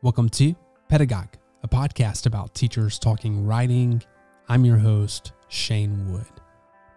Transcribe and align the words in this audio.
Welcome 0.00 0.28
to 0.28 0.54
Pedagogue, 0.88 1.34
a 1.64 1.68
podcast 1.68 2.26
about 2.26 2.54
teachers 2.54 3.00
talking 3.00 3.44
writing. 3.44 4.00
I'm 4.48 4.64
your 4.64 4.76
host, 4.76 5.32
Shane 5.48 6.12
Wood. 6.12 6.24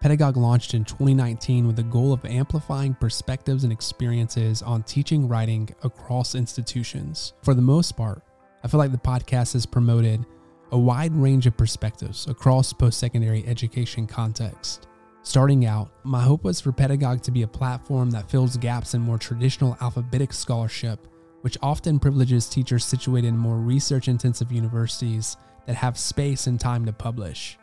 Pedagogue 0.00 0.36
launched 0.36 0.74
in 0.74 0.84
2019 0.84 1.66
with 1.66 1.74
the 1.74 1.82
goal 1.82 2.12
of 2.12 2.24
amplifying 2.24 2.94
perspectives 2.94 3.64
and 3.64 3.72
experiences 3.72 4.62
on 4.62 4.84
teaching 4.84 5.26
writing 5.26 5.68
across 5.82 6.36
institutions. 6.36 7.32
For 7.42 7.54
the 7.54 7.60
most 7.60 7.96
part, 7.96 8.22
I 8.62 8.68
feel 8.68 8.78
like 8.78 8.92
the 8.92 8.98
podcast 8.98 9.54
has 9.54 9.66
promoted 9.66 10.24
a 10.70 10.78
wide 10.78 11.12
range 11.12 11.48
of 11.48 11.56
perspectives 11.56 12.28
across 12.28 12.72
post 12.72 13.00
secondary 13.00 13.44
education 13.48 14.06
context. 14.06 14.86
Starting 15.24 15.66
out, 15.66 15.90
my 16.04 16.22
hope 16.22 16.44
was 16.44 16.60
for 16.60 16.70
Pedagogue 16.70 17.22
to 17.22 17.32
be 17.32 17.42
a 17.42 17.48
platform 17.48 18.12
that 18.12 18.30
fills 18.30 18.56
gaps 18.56 18.94
in 18.94 19.00
more 19.00 19.18
traditional 19.18 19.76
alphabetic 19.80 20.32
scholarship 20.32 21.08
which 21.42 21.58
often 21.62 22.00
privileges 22.00 22.48
teachers 22.48 22.84
situated 22.84 23.28
in 23.28 23.36
more 23.36 23.58
research 23.58 24.08
intensive 24.08 24.50
universities 24.50 25.36
that 25.66 25.76
have 25.76 25.98
space 25.98 26.46
and 26.46 26.58
time 26.58 26.84
to 26.86 26.92
publish. 26.92 27.58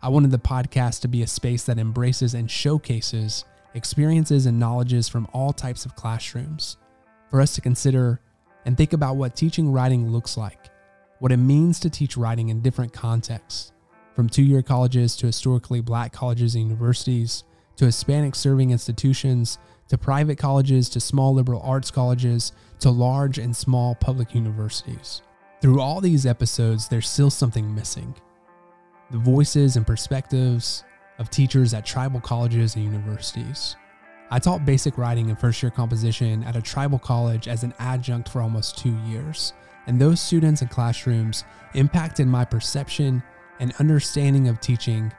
I 0.00 0.08
wanted 0.08 0.30
the 0.30 0.38
podcast 0.38 1.00
to 1.00 1.08
be 1.08 1.22
a 1.22 1.26
space 1.26 1.64
that 1.64 1.78
embraces 1.78 2.34
and 2.34 2.50
showcases 2.50 3.44
experiences 3.74 4.46
and 4.46 4.58
knowledges 4.58 5.08
from 5.08 5.28
all 5.32 5.52
types 5.52 5.84
of 5.84 5.94
classrooms, 5.94 6.76
for 7.30 7.40
us 7.40 7.54
to 7.54 7.60
consider 7.60 8.20
and 8.64 8.76
think 8.76 8.92
about 8.92 9.16
what 9.16 9.36
teaching 9.36 9.72
writing 9.72 10.10
looks 10.10 10.36
like, 10.36 10.70
what 11.20 11.32
it 11.32 11.36
means 11.36 11.80
to 11.80 11.90
teach 11.90 12.16
writing 12.16 12.48
in 12.48 12.60
different 12.60 12.92
contexts, 12.92 13.72
from 14.14 14.28
two 14.28 14.42
year 14.42 14.62
colleges 14.62 15.16
to 15.16 15.26
historically 15.26 15.80
black 15.80 16.12
colleges 16.12 16.54
and 16.54 16.64
universities, 16.64 17.44
to 17.76 17.84
Hispanic 17.84 18.34
serving 18.34 18.70
institutions, 18.70 19.58
to 19.88 19.96
private 19.96 20.36
colleges, 20.36 20.88
to 20.90 21.00
small 21.00 21.32
liberal 21.32 21.62
arts 21.62 21.90
colleges, 21.90 22.52
to 22.80 22.90
large 22.90 23.38
and 23.38 23.54
small 23.54 23.94
public 23.94 24.34
universities. 24.34 25.22
Through 25.60 25.80
all 25.80 26.00
these 26.00 26.26
episodes, 26.26 26.88
there's 26.88 27.08
still 27.08 27.30
something 27.30 27.74
missing 27.74 28.14
the 29.10 29.18
voices 29.18 29.76
and 29.76 29.86
perspectives 29.86 30.84
of 31.18 31.30
teachers 31.30 31.72
at 31.72 31.86
tribal 31.86 32.20
colleges 32.20 32.76
and 32.76 32.84
universities. 32.84 33.74
I 34.30 34.38
taught 34.38 34.66
basic 34.66 34.98
writing 34.98 35.30
and 35.30 35.38
first 35.38 35.62
year 35.62 35.70
composition 35.70 36.44
at 36.44 36.56
a 36.56 36.62
tribal 36.62 36.98
college 36.98 37.48
as 37.48 37.64
an 37.64 37.72
adjunct 37.78 38.28
for 38.28 38.42
almost 38.42 38.76
two 38.76 38.94
years, 39.06 39.54
and 39.86 39.98
those 39.98 40.20
students 40.20 40.60
and 40.60 40.70
classrooms 40.70 41.44
impacted 41.74 42.26
my 42.26 42.44
perception 42.44 43.22
and 43.60 43.72
understanding 43.78 44.48
of 44.48 44.60
teaching 44.60 45.10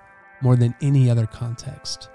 more 0.42 0.56
than 0.56 0.76
any 0.82 1.10
other 1.10 1.26
context. 1.26 2.10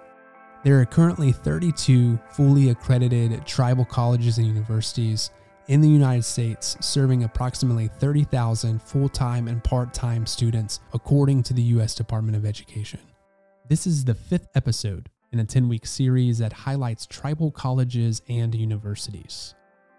There 0.64 0.80
are 0.80 0.86
currently 0.86 1.30
32 1.30 2.18
fully 2.30 2.70
accredited 2.70 3.46
tribal 3.46 3.84
colleges 3.84 4.38
and 4.38 4.46
universities 4.46 5.30
in 5.68 5.82
the 5.82 5.88
United 5.88 6.22
States, 6.22 6.78
serving 6.80 7.24
approximately 7.24 7.88
30,000 7.88 8.80
full 8.80 9.10
time 9.10 9.46
and 9.46 9.62
part 9.62 9.92
time 9.92 10.24
students, 10.24 10.80
according 10.94 11.42
to 11.42 11.52
the 11.52 11.60
U.S. 11.74 11.94
Department 11.94 12.34
of 12.34 12.46
Education. 12.46 13.00
This 13.68 13.86
is 13.86 14.06
the 14.06 14.14
fifth 14.14 14.48
episode 14.54 15.10
in 15.32 15.40
a 15.40 15.44
10 15.44 15.68
week 15.68 15.84
series 15.84 16.38
that 16.38 16.54
highlights 16.54 17.04
tribal 17.04 17.50
colleges 17.50 18.22
and 18.30 18.54
universities. 18.54 19.54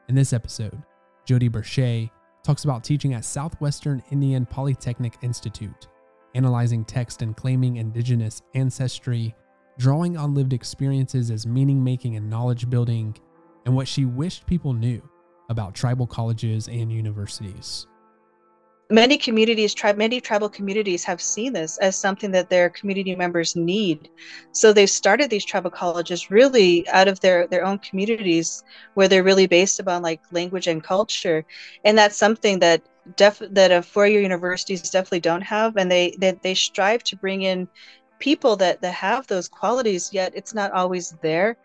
In 0.10 0.16
this 0.16 0.34
episode, 0.34 0.82
Jodi 1.26 1.48
Burshia 1.48 2.10
talks 2.42 2.64
about 2.64 2.84
teaching 2.84 3.14
at 3.14 3.24
Southwestern 3.24 4.02
Indian 4.10 4.48
Polytechnic 4.48 5.14
Institute, 5.22 5.90
analyzing 6.34 6.84
text 6.84 7.22
and 7.22 7.38
claiming 7.38 7.78
indigenous 7.78 8.42
ancestry 8.56 9.36
drawing 9.78 10.18
on 10.18 10.34
lived 10.34 10.54
experiences 10.54 11.32
as 11.32 11.46
meaning 11.46 11.84
making 11.84 12.16
and 12.16 12.30
knowledge 12.30 12.70
building, 12.70 13.16
and 13.66 13.76
what 13.76 13.88
she 13.88 14.06
wished 14.06 14.46
people 14.46 14.74
knew 14.74 15.02
about 15.50 15.76
tribal 15.76 16.08
colleges 16.08 16.68
and 16.68 16.92
universities. 16.92 17.88
Many 18.92 19.18
communities, 19.18 19.74
tri- 19.74 19.94
many 19.94 20.22
tribal 20.22 20.48
communities 20.48 21.04
have 21.04 21.20
seen 21.20 21.54
this 21.54 21.80
as 21.80 21.98
something 21.98 22.30
that 22.32 22.52
their 22.52 22.70
community 22.70 23.16
members 23.16 23.56
need. 23.56 24.10
So 24.52 24.72
they've 24.72 24.88
started 24.88 25.32
these 25.32 25.44
tribal 25.44 25.72
colleges 25.72 26.30
really 26.30 26.88
out 26.90 27.08
of 27.08 27.20
their, 27.20 27.48
their 27.48 27.66
own 27.66 27.80
communities 27.80 28.64
where 28.94 29.08
they're 29.08 29.24
really 29.24 29.48
based 29.48 29.80
upon 29.80 30.04
like 30.04 30.22
language 30.32 30.68
and 30.68 30.84
culture. 30.84 31.44
And 31.84 31.98
that's 31.98 32.16
something 32.16 32.60
that 32.60 32.84
def- 33.18 33.42
that 33.50 33.72
a 33.72 33.82
four-year 33.82 34.22
universities 34.22 34.88
definitely 34.88 35.22
don't 35.22 35.42
have. 35.42 35.78
And 35.78 35.90
they, 35.90 36.16
they, 36.20 36.34
they 36.44 36.54
strive 36.54 37.02
to 37.06 37.18
bring 37.18 37.42
in 37.42 37.68
people 38.20 38.56
that, 38.58 38.82
that 38.82 38.94
have 38.94 39.28
those 39.28 39.48
qualities, 39.48 40.12
yet 40.14 40.34
it's 40.36 40.54
not 40.54 40.72
always 40.72 41.12
there. 41.22 41.58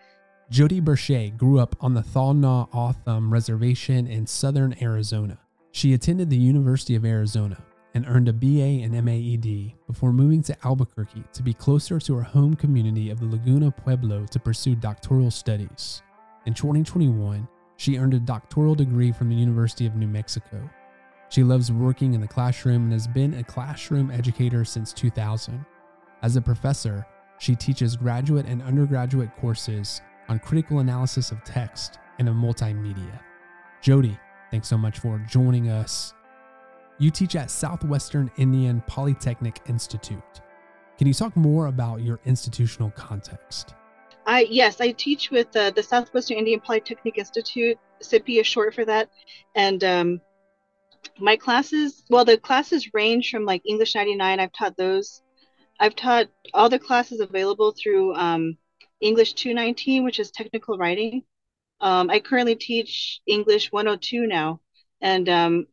Jodi 0.50 0.80
Burshia 0.80 1.36
grew 1.36 1.60
up 1.60 1.76
on 1.80 1.94
the 1.94 2.02
Tohono 2.02 2.68
O'odham 2.74 3.32
Reservation 3.32 4.06
in 4.06 4.26
southern 4.26 4.74
Arizona. 4.82 5.38
She 5.72 5.94
attended 5.94 6.28
the 6.28 6.36
University 6.36 6.96
of 6.96 7.04
Arizona 7.04 7.62
and 7.94 8.04
earned 8.06 8.28
a 8.28 8.32
BA 8.32 8.82
and 8.84 8.92
MAED 8.92 9.74
before 9.86 10.12
moving 10.12 10.42
to 10.42 10.56
Albuquerque 10.64 11.24
to 11.32 11.42
be 11.42 11.54
closer 11.54 11.98
to 12.00 12.14
her 12.14 12.22
home 12.22 12.54
community 12.54 13.10
of 13.10 13.20
the 13.20 13.26
Laguna 13.26 13.70
Pueblo 13.70 14.26
to 14.26 14.40
pursue 14.40 14.74
doctoral 14.74 15.30
studies. 15.30 16.02
In 16.46 16.54
2021, 16.54 17.46
she 17.76 17.96
earned 17.98 18.14
a 18.14 18.20
doctoral 18.20 18.74
degree 18.74 19.12
from 19.12 19.28
the 19.28 19.36
University 19.36 19.86
of 19.86 19.96
New 19.96 20.08
Mexico. 20.08 20.68
She 21.28 21.44
loves 21.44 21.70
working 21.70 22.14
in 22.14 22.20
the 22.20 22.28
classroom 22.28 22.84
and 22.84 22.92
has 22.92 23.06
been 23.06 23.34
a 23.34 23.44
classroom 23.44 24.10
educator 24.10 24.64
since 24.64 24.92
2000. 24.92 25.64
As 26.22 26.36
a 26.36 26.40
professor, 26.40 27.06
she 27.38 27.54
teaches 27.54 27.96
graduate 27.96 28.46
and 28.46 28.60
undergraduate 28.62 29.34
courses 29.36 30.02
on 30.28 30.38
critical 30.38 30.80
analysis 30.80 31.30
of 31.30 31.42
text 31.44 31.98
and 32.18 32.28
of 32.28 32.34
multimedia. 32.34 33.20
Jodi, 33.80 34.18
thanks 34.50 34.68
so 34.68 34.76
much 34.76 34.98
for 34.98 35.18
joining 35.28 35.70
us. 35.70 36.12
You 36.98 37.10
teach 37.10 37.34
at 37.36 37.50
Southwestern 37.50 38.30
Indian 38.36 38.82
Polytechnic 38.86 39.60
Institute. 39.66 40.42
Can 40.98 41.06
you 41.06 41.14
talk 41.14 41.34
more 41.34 41.66
about 41.66 42.02
your 42.02 42.20
institutional 42.26 42.90
context? 42.90 43.74
I 44.26 44.46
yes, 44.50 44.82
I 44.82 44.92
teach 44.92 45.30
with 45.30 45.56
uh, 45.56 45.70
the 45.70 45.82
Southwestern 45.82 46.36
Indian 46.36 46.60
Polytechnic 46.60 47.16
Institute. 47.16 47.78
SIPI 48.02 48.40
is 48.40 48.46
short 48.46 48.74
for 48.74 48.84
that, 48.84 49.08
and 49.54 49.82
um, 49.82 50.20
my 51.18 51.36
classes. 51.36 52.04
Well, 52.10 52.26
the 52.26 52.36
classes 52.36 52.92
range 52.92 53.30
from 53.30 53.46
like 53.46 53.62
English 53.64 53.94
99. 53.94 54.38
I've 54.38 54.52
taught 54.52 54.76
those 54.76 55.22
I've 55.80 55.96
taught 55.96 56.28
all 56.52 56.68
the 56.68 56.78
classes 56.78 57.20
available 57.20 57.72
through 57.72 58.14
um, 58.14 58.58
English 59.00 59.32
219, 59.32 60.04
which 60.04 60.20
is 60.20 60.30
technical 60.30 60.76
writing. 60.76 61.22
Um, 61.80 62.10
I 62.10 62.20
currently 62.20 62.54
teach 62.54 63.20
English 63.26 63.72
102 63.72 64.26
now, 64.26 64.60
and 65.00 65.26
um, 65.30 65.66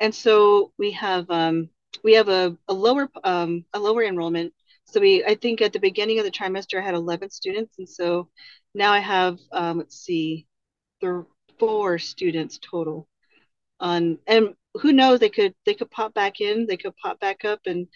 and 0.00 0.12
so 0.12 0.72
we 0.76 0.90
have 0.92 1.30
um, 1.30 1.70
we 2.02 2.14
have 2.14 2.28
a, 2.28 2.56
a 2.68 2.74
lower 2.74 3.08
um, 3.22 3.64
a 3.72 3.78
lower 3.78 4.02
enrollment. 4.02 4.52
So 4.86 5.00
we 5.00 5.24
I 5.24 5.36
think 5.36 5.62
at 5.62 5.72
the 5.72 5.78
beginning 5.78 6.18
of 6.18 6.24
the 6.24 6.32
trimester 6.32 6.80
I 6.80 6.84
had 6.84 6.94
11 6.94 7.30
students, 7.30 7.78
and 7.78 7.88
so 7.88 8.28
now 8.74 8.92
I 8.92 8.98
have 8.98 9.38
um, 9.52 9.78
let's 9.78 9.96
see, 9.96 10.48
the 11.00 11.24
four 11.60 11.98
students 11.98 12.58
total. 12.58 13.08
On 13.80 14.18
and 14.26 14.54
who 14.80 14.92
knows 14.92 15.20
they 15.20 15.28
could 15.28 15.54
they 15.64 15.74
could 15.74 15.90
pop 15.92 16.12
back 16.14 16.40
in, 16.40 16.66
they 16.66 16.76
could 16.76 16.96
pop 16.96 17.20
back 17.20 17.44
up, 17.44 17.60
and 17.66 17.86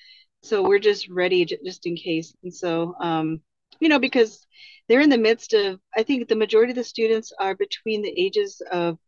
so 0.42 0.66
we're 0.66 0.78
just 0.78 1.08
ready 1.08 1.44
just 1.44 1.86
in 1.86 1.96
case. 1.96 2.34
And 2.42 2.54
so 2.54 2.94
um, 3.00 3.40
you 3.80 3.88
know 3.88 3.98
because 3.98 4.46
they're 4.88 5.00
in 5.00 5.10
the 5.10 5.18
midst 5.18 5.52
of 5.52 5.78
i 5.96 6.02
think 6.02 6.26
the 6.28 6.34
majority 6.34 6.72
of 6.72 6.76
the 6.76 6.84
students 6.84 7.32
are 7.38 7.54
between 7.54 8.02
the 8.02 8.20
ages 8.20 8.60
of 8.72 8.98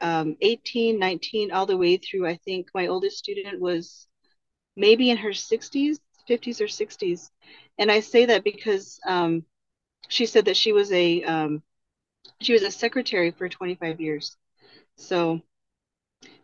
um, 0.00 0.36
18 0.40 0.98
19 0.98 1.52
all 1.52 1.66
the 1.66 1.76
way 1.76 1.96
through 1.96 2.26
i 2.26 2.36
think 2.44 2.68
my 2.74 2.86
oldest 2.86 3.18
student 3.18 3.60
was 3.60 4.06
maybe 4.76 5.10
in 5.10 5.16
her 5.18 5.30
60s 5.30 5.98
50s 6.28 6.60
or 6.60 6.66
60s 6.66 7.30
and 7.78 7.90
i 7.90 8.00
say 8.00 8.26
that 8.26 8.44
because 8.44 8.98
um, 9.06 9.44
she 10.08 10.26
said 10.26 10.44
that 10.46 10.56
she 10.56 10.72
was 10.72 10.92
a 10.92 11.22
um, 11.24 11.62
she 12.40 12.52
was 12.52 12.62
a 12.62 12.70
secretary 12.70 13.30
for 13.30 13.48
25 13.48 14.00
years. 14.00 14.36
So 14.96 15.40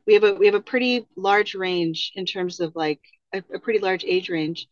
we 0.07 0.15
have 0.15 0.25
a 0.25 0.35
we 0.35 0.47
have 0.47 0.55
a 0.55 0.61
pretty 0.61 1.07
large 1.17 1.55
range 1.55 2.13
in 2.15 2.27
terms 2.27 2.61
of 2.61 2.75
like 2.75 3.01
a, 3.33 3.43
a 3.55 3.59
pretty 3.59 3.79
large 3.79 4.05
age 4.05 4.29
range. 4.29 4.67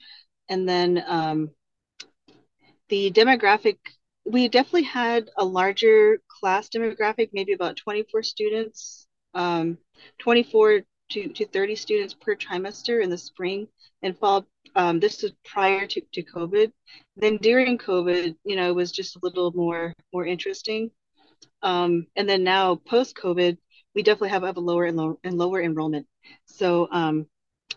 And 0.49 0.69
then 0.69 1.03
um, 1.07 1.51
the 2.89 3.11
demographic, 3.11 3.79
we 4.25 4.49
definitely 4.49 4.85
had 4.85 5.31
a 5.37 5.45
larger 5.45 6.21
class 6.29 6.69
demographic, 6.69 7.31
maybe 7.33 7.53
about 7.53 7.77
24 7.77 8.23
students, 8.23 9.07
um, 9.35 9.79
24 10.19 10.83
to, 11.11 11.29
to 11.29 11.47
30 11.47 11.77
students 11.77 12.15
per 12.15 12.35
trimester 12.35 13.03
in 13.03 13.11
the 13.11 13.19
spring 13.19 13.69
and 14.03 14.19
fall. 14.19 14.47
Um, 14.75 15.01
this 15.01 15.23
was 15.23 15.33
prior 15.45 15.87
to, 15.87 16.01
to 16.13 16.23
COVID. 16.23 16.73
Then 17.17 17.39
during 17.39 17.79
COVID, 17.79 18.37
you 18.45 18.57
know, 18.57 18.69
it 18.69 18.75
was 18.75 18.93
just 18.93 19.17
a 19.17 19.21
little 19.23 19.53
more 19.53 19.93
more 20.13 20.27
interesting. 20.27 20.91
Um, 21.63 22.07
and 22.17 22.29
then 22.29 22.45
now 22.45 22.77
post 22.77 23.17
COVID, 23.17 23.57
we 23.95 24.03
definitely 24.03 24.31
have, 24.31 24.43
have 24.43 24.57
a 24.57 24.61
lower 24.61 24.85
and 24.85 24.97
lower 24.97 25.17
and 25.25 25.39
lower 25.39 25.63
enrollment. 25.63 26.07
So 26.47 26.89
um, 26.91 27.27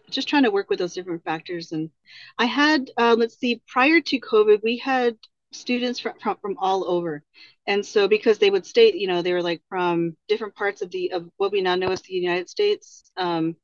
just 0.10 0.28
trying 0.28 0.44
to 0.44 0.52
work 0.52 0.70
with 0.70 0.80
those 0.80 0.94
different 0.94 1.24
factors. 1.24 1.72
And 1.72 1.90
I 2.38 2.46
had, 2.46 2.92
uh, 2.98 3.16
let's 3.18 3.38
see, 3.38 3.62
prior 3.68 4.02
to 4.02 4.20
COVID, 4.20 4.62
we 4.64 4.78
had 4.78 5.18
students 5.52 6.00
from, 6.00 6.14
from, 6.22 6.38
from 6.42 6.58
all 6.60 6.90
over. 6.90 7.24
And 7.68 7.86
so 7.86 8.08
because 8.08 8.40
they 8.40 8.50
would 8.50 8.66
state, 8.66 8.96
you 8.96 9.08
know, 9.08 9.22
they 9.22 9.34
were 9.34 9.44
like 9.44 9.62
from 9.70 10.16
different 10.28 10.56
parts 10.56 10.82
of 10.82 10.92
the 10.92 11.12
of 11.12 11.30
what 11.38 11.52
we 11.52 11.62
now 11.62 11.76
know 11.76 11.90
as 11.92 12.02
the 12.02 12.14
United 12.14 12.50
States, 12.50 13.12
um, 13.18 13.56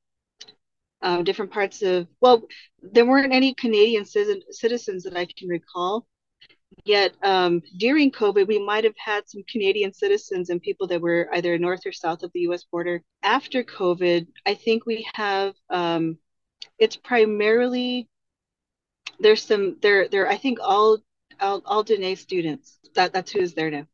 um, 1.02 1.24
different 1.24 1.52
parts 1.52 1.82
of 1.82 2.08
well, 2.22 2.44
there 2.82 3.06
weren't 3.06 3.34
any 3.34 3.54
Canadian 3.54 4.06
citizen, 4.06 4.42
citizens 4.52 5.04
that 5.04 5.18
I 5.18 5.26
can 5.26 5.48
recall. 5.48 6.06
Yet 6.84 7.16
um, 7.24 7.62
during 7.78 8.12
COVID, 8.12 8.48
we 8.48 8.60
might 8.60 8.84
have 8.84 8.96
had 8.98 9.28
some 9.30 9.44
Canadian 9.50 9.94
citizens 9.94 10.50
and 10.50 10.62
people 10.62 10.88
that 10.88 11.02
were 11.02 11.30
either 11.34 11.58
north 11.58 11.86
or 11.86 11.92
south 11.92 12.22
of 12.22 12.32
the 12.34 12.42
U.S. 12.42 12.66
border. 12.66 13.02
After 13.24 13.64
COVID, 13.64 14.28
I 14.46 14.56
think 14.56 14.86
we 14.86 15.08
have 15.16 15.56
um, 15.70 16.18
it's 16.78 16.96
primarily 16.96 18.08
there's 19.20 19.44
some 19.44 19.78
there 19.82 20.08
there 20.08 20.28
I 20.28 20.38
think 20.38 20.60
all 20.62 21.00
all, 21.40 21.62
all 21.66 21.84
Dene 21.84 22.16
students. 22.16 22.80
That 22.96 23.14
that's 23.14 23.32
who 23.32 23.40
is 23.40 23.54
there 23.54 23.72
now. 23.72 23.88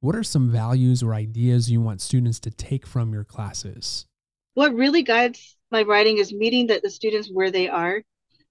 What 0.00 0.16
are 0.16 0.24
some 0.24 0.50
values 0.50 1.02
or 1.02 1.14
ideas 1.14 1.70
you 1.70 1.80
want 1.80 2.00
students 2.00 2.40
to 2.40 2.50
take 2.50 2.86
from 2.86 3.12
your 3.12 3.24
classes? 3.24 4.06
What 4.54 4.74
really 4.74 5.02
guides 5.02 5.56
my 5.70 5.82
writing 5.82 6.18
is 6.18 6.32
meeting 6.32 6.66
the, 6.66 6.80
the 6.82 6.90
students 6.90 7.30
where 7.32 7.50
they 7.50 7.68
are. 7.68 8.02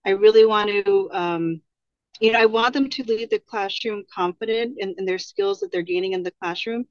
I 0.06 0.12
really 0.12 0.46
want 0.46 0.70
to, 0.70 1.10
um, 1.12 1.62
you 2.20 2.32
know, 2.32 2.40
I 2.40 2.46
want 2.46 2.74
them 2.74 2.90
to 2.90 3.04
leave 3.04 3.30
the 3.30 3.40
classroom 3.40 4.06
confident 4.14 4.78
in, 4.80 4.96
in 4.98 5.06
their 5.06 5.20
skills 5.20 5.60
that 5.60 5.72
they're 5.72 5.82
gaining 5.82 6.14
in 6.14 6.24
the 6.24 6.34
classroom. 6.42 6.86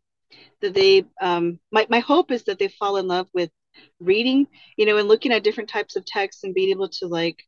That 0.60 0.74
they, 0.74 1.06
um, 1.20 1.58
my, 1.72 1.86
my 1.88 1.98
hope 1.98 2.30
is 2.30 2.44
that 2.44 2.58
they 2.58 2.68
fall 2.68 2.98
in 2.98 3.08
love 3.08 3.28
with 3.32 3.50
reading, 4.00 4.46
you 4.76 4.86
know, 4.86 4.96
and 4.96 5.08
looking 5.08 5.32
at 5.32 5.44
different 5.44 5.68
types 5.68 5.96
of 5.96 6.04
texts 6.04 6.44
and 6.44 6.54
being 6.54 6.70
able 6.70 6.88
to 6.88 7.06
like 7.06 7.42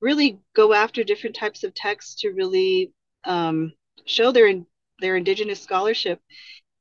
really 0.00 0.40
go 0.54 0.72
after 0.72 1.04
different 1.04 1.36
types 1.36 1.64
of 1.64 1.74
texts 1.74 2.20
to 2.22 2.30
really 2.30 2.92
um, 3.24 3.72
show 4.04 4.32
their 4.32 4.52
their 5.00 5.16
indigenous 5.16 5.60
scholarship. 5.60 6.20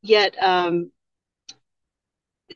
Yet, 0.02 0.42
um, 0.42 0.92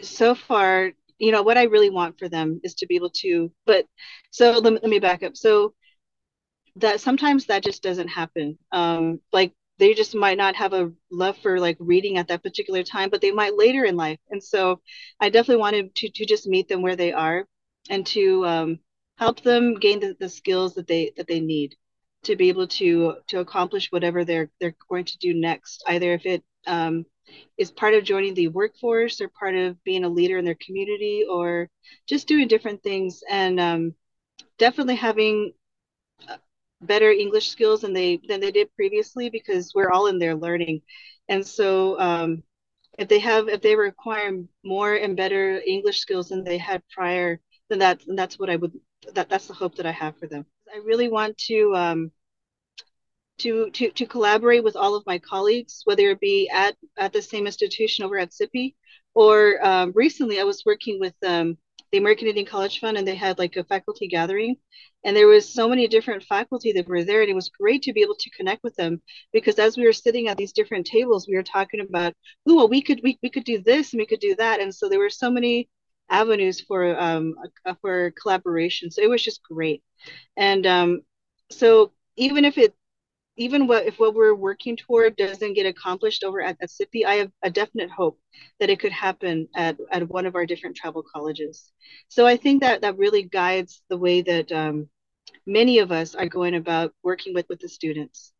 so 0.02 0.36
far, 0.36 0.92
you 1.20 1.32
know, 1.32 1.44
what 1.44 1.58
I 1.58 1.64
really 1.64 1.90
want 1.90 2.20
for 2.20 2.28
them 2.30 2.60
is 2.64 2.76
to 2.76 2.88
be 2.88 2.96
able 2.96 3.12
to. 3.22 3.52
But 3.66 3.86
so 4.32 4.52
let 4.52 4.74
me, 4.74 4.80
let 4.82 4.90
me 4.90 5.00
back 5.00 5.24
up. 5.24 5.38
So 5.38 5.74
that 6.78 7.00
sometimes 7.00 7.46
that 7.46 7.64
just 7.64 7.82
doesn't 7.84 8.10
happen. 8.10 8.58
Um, 8.72 9.22
like 9.32 9.54
they 9.78 9.94
just 9.94 10.16
might 10.16 10.38
not 10.38 10.56
have 10.56 10.74
a 10.74 10.92
love 11.12 11.38
for 11.38 11.60
like 11.60 11.78
reading 11.80 12.18
at 12.18 12.28
that 12.30 12.44
particular 12.44 12.84
time, 12.84 13.10
but 13.10 13.22
they 13.22 13.32
might 13.32 13.58
later 13.58 13.84
in 13.86 13.96
life. 13.96 14.20
And 14.30 14.44
so 14.44 14.82
I 15.20 15.30
definitely 15.30 15.62
wanted 15.62 15.96
to 15.96 16.10
to 16.10 16.26
just 16.26 16.48
meet 16.48 16.68
them 16.68 16.82
where 16.82 16.96
they 16.96 17.12
are 17.14 17.46
and 17.90 18.06
to 18.08 18.46
um, 18.46 18.80
help 19.18 19.42
them 19.42 19.76
gain 19.76 20.00
the, 20.00 20.16
the 20.20 20.30
skills 20.30 20.76
that 20.76 20.88
they 20.88 21.12
that 21.18 21.28
they 21.28 21.40
need 21.40 21.76
to 22.24 22.36
be 22.36 22.50
able 22.50 22.68
to 22.68 23.16
to 23.28 23.40
accomplish 23.40 23.92
whatever 23.92 24.26
they're 24.26 24.50
they're 24.60 24.76
going 24.90 25.06
to 25.06 25.18
do 25.20 25.34
next 25.34 25.84
either 25.88 26.14
if 26.14 26.26
it 26.26 26.44
um, 26.68 27.06
is 27.58 27.72
part 27.72 27.94
of 27.94 28.04
joining 28.04 28.34
the 28.34 28.48
workforce 28.48 29.22
or 29.22 29.30
part 29.30 29.56
of 29.56 29.82
being 29.84 30.04
a 30.04 30.10
leader 30.10 30.38
in 30.38 30.46
their 30.46 30.58
community 30.66 31.26
or 31.30 31.70
just 32.08 32.28
doing 32.28 32.48
different 32.48 32.82
things 32.84 33.22
and 33.30 33.60
um, 33.60 33.94
definitely 34.58 34.96
having 34.96 35.54
better 36.86 37.12
english 37.12 37.50
skills 37.50 37.82
than 37.82 37.94
they 37.94 38.20
than 38.28 38.40
they 38.40 38.52
did 38.52 38.74
previously 38.76 39.30
because 39.30 39.74
we're 39.76 39.92
all 39.92 40.08
in 40.08 40.20
there 40.20 40.36
learning 40.36 40.82
and 41.30 41.46
so 41.46 42.00
um, 42.00 42.44
if 42.98 43.08
they 43.08 43.20
have 43.20 43.48
if 43.50 43.62
they 43.62 43.76
require 43.76 44.32
more 44.64 44.96
and 44.96 45.18
better 45.18 45.62
english 45.66 46.00
skills 46.00 46.30
than 46.30 46.44
they 46.44 46.58
had 46.58 46.82
prior 46.94 47.40
then 47.70 47.80
that 47.80 48.02
then 48.06 48.16
that's 48.16 48.40
what 48.40 48.50
i 48.50 48.56
would 48.56 48.72
that 49.14 49.30
that's 49.30 49.48
the 49.48 49.54
hope 49.54 49.76
that 49.76 49.86
I 49.86 49.92
have 49.92 50.18
for 50.18 50.28
them. 50.28 50.46
I 50.74 50.80
really 50.80 51.10
want 51.10 51.38
to 51.50 51.76
um, 51.76 52.12
to 53.40 53.70
to 53.72 53.92
to 53.92 54.06
collaborate 54.06 54.64
with 54.64 54.76
all 54.76 54.96
of 54.96 55.06
my 55.06 55.20
colleagues, 55.20 55.82
whether 55.86 56.10
it 56.10 56.20
be 56.20 56.50
at 56.50 56.76
at 56.98 57.14
the 57.14 57.22
same 57.22 57.46
institution 57.46 58.06
over 58.06 58.18
at 58.18 58.34
SIPI, 58.34 58.76
or 59.14 59.64
um, 59.66 59.92
recently 59.96 60.40
I 60.40 60.44
was 60.44 60.64
working 60.66 61.00
with 61.00 61.16
um, 61.26 61.58
the 61.96 62.00
American 62.00 62.28
Indian 62.28 62.46
College 62.46 62.82
Fund, 62.82 62.98
and 62.98 63.08
they 63.08 63.16
had 63.16 63.40
like 63.40 63.56
a 63.56 63.64
faculty 63.64 64.10
gathering, 64.10 64.58
and 65.06 65.16
there 65.16 65.28
was 65.28 65.48
so 65.48 65.70
many 65.70 65.88
different 65.88 66.24
faculty 66.24 66.74
that 66.74 66.90
were 66.90 67.06
there, 67.06 67.22
and 67.22 67.30
it 67.30 67.36
was 67.36 67.48
great 67.48 67.82
to 67.84 67.94
be 67.94 68.02
able 68.02 68.16
to 68.16 68.30
connect 68.32 68.64
with 68.66 68.76
them 68.76 69.02
because 69.32 69.58
as 69.60 69.78
we 69.78 69.86
were 69.86 69.94
sitting 69.94 70.28
at 70.28 70.36
these 70.36 70.52
different 70.52 70.86
tables, 70.86 71.26
we 71.26 71.36
were 71.36 71.44
talking 71.44 71.80
about, 71.80 72.14
oh, 72.50 72.56
well, 72.56 72.68
we 72.68 72.82
could 72.82 73.00
we 73.02 73.18
we 73.24 73.30
could 73.30 73.46
do 73.46 73.62
this 73.64 73.94
and 73.94 74.00
we 74.00 74.06
could 74.06 74.20
do 74.20 74.36
that, 74.36 74.60
and 74.60 74.76
so 74.76 74.90
there 74.90 75.00
were 75.00 75.10
so 75.10 75.32
many 75.32 75.70
avenues 76.10 76.60
for 76.60 77.00
um, 77.00 77.34
for 77.82 78.12
collaboration. 78.22 78.92
So 78.92 79.02
it 79.02 79.10
was 79.10 79.24
just 79.24 79.42
great. 79.44 79.82
And 80.36 80.68
um, 80.68 81.02
so 81.50 81.94
even 82.18 82.44
if 82.44 82.58
it 82.58 82.74
even 83.38 83.68
what 83.68 83.86
if 83.86 84.00
what 84.00 84.14
we're 84.14 84.34
working 84.34 84.78
toward 84.78 85.16
doesn't 85.16 85.54
get 85.54 85.66
accomplished 85.66 86.24
over 86.24 86.42
at, 86.42 86.58
SIPI, 86.60 87.06
I 87.06 87.16
have 87.16 87.32
a 87.44 87.50
definite 87.50 87.90
hope 87.90 88.20
that 88.60 88.70
it 88.70 88.80
could 88.80 88.92
happen 88.92 89.48
at, 89.56 89.78
at 89.92 90.08
one 90.10 90.26
of 90.26 90.36
our 90.36 90.46
different 90.46 90.76
tribal 90.76 91.04
colleges. 91.04 91.72
So 92.08 92.26
I 92.26 92.38
think 92.38 92.62
that 92.62 92.82
that 92.82 92.98
really 92.98 93.24
guides 93.24 93.82
the 93.90 93.98
way 93.98 94.22
that 94.22 94.52
um, 94.52 94.90
many 95.46 95.80
of 95.80 95.92
us 95.92 96.16
are 96.16 96.28
going 96.28 96.56
about 96.56 96.94
working 97.04 97.34
with 97.34 97.46
with 97.50 97.60
the 97.60 97.70
students. 97.70 98.32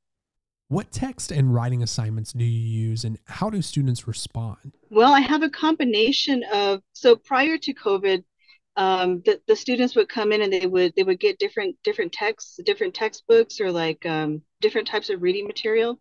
What 0.68 0.92
text 0.92 1.32
and 1.32 1.54
writing 1.54 1.84
assignments 1.84 2.34
do 2.34 2.44
you 2.44 2.88
use 2.90 3.04
and 3.04 3.20
how 3.26 3.52
do 3.52 3.62
students 3.62 4.08
respond? 4.08 4.74
Well, 4.90 5.14
I 5.14 5.20
have 5.20 5.44
a 5.44 5.50
combination 5.50 6.44
of 6.52 6.82
so 6.94 7.16
prior 7.16 7.58
to 7.60 7.74
COVID, 7.74 8.24
um, 8.76 9.22
the, 9.26 9.40
the 9.48 9.56
students 9.56 9.96
would 9.96 10.10
come 10.10 10.32
in 10.32 10.42
and 10.42 10.52
they 10.52 10.66
would 10.66 10.94
they 10.96 11.04
would 11.04 11.20
get 11.20 11.38
different 11.38 11.76
different 11.84 12.12
texts, 12.12 12.60
different 12.66 12.94
textbooks 12.94 13.62
or 13.62 13.72
like 13.72 14.06
um, 14.06 14.42
different 14.66 14.88
types 14.88 15.12
of 15.12 15.22
reading 15.22 15.46
material. 15.46 16.00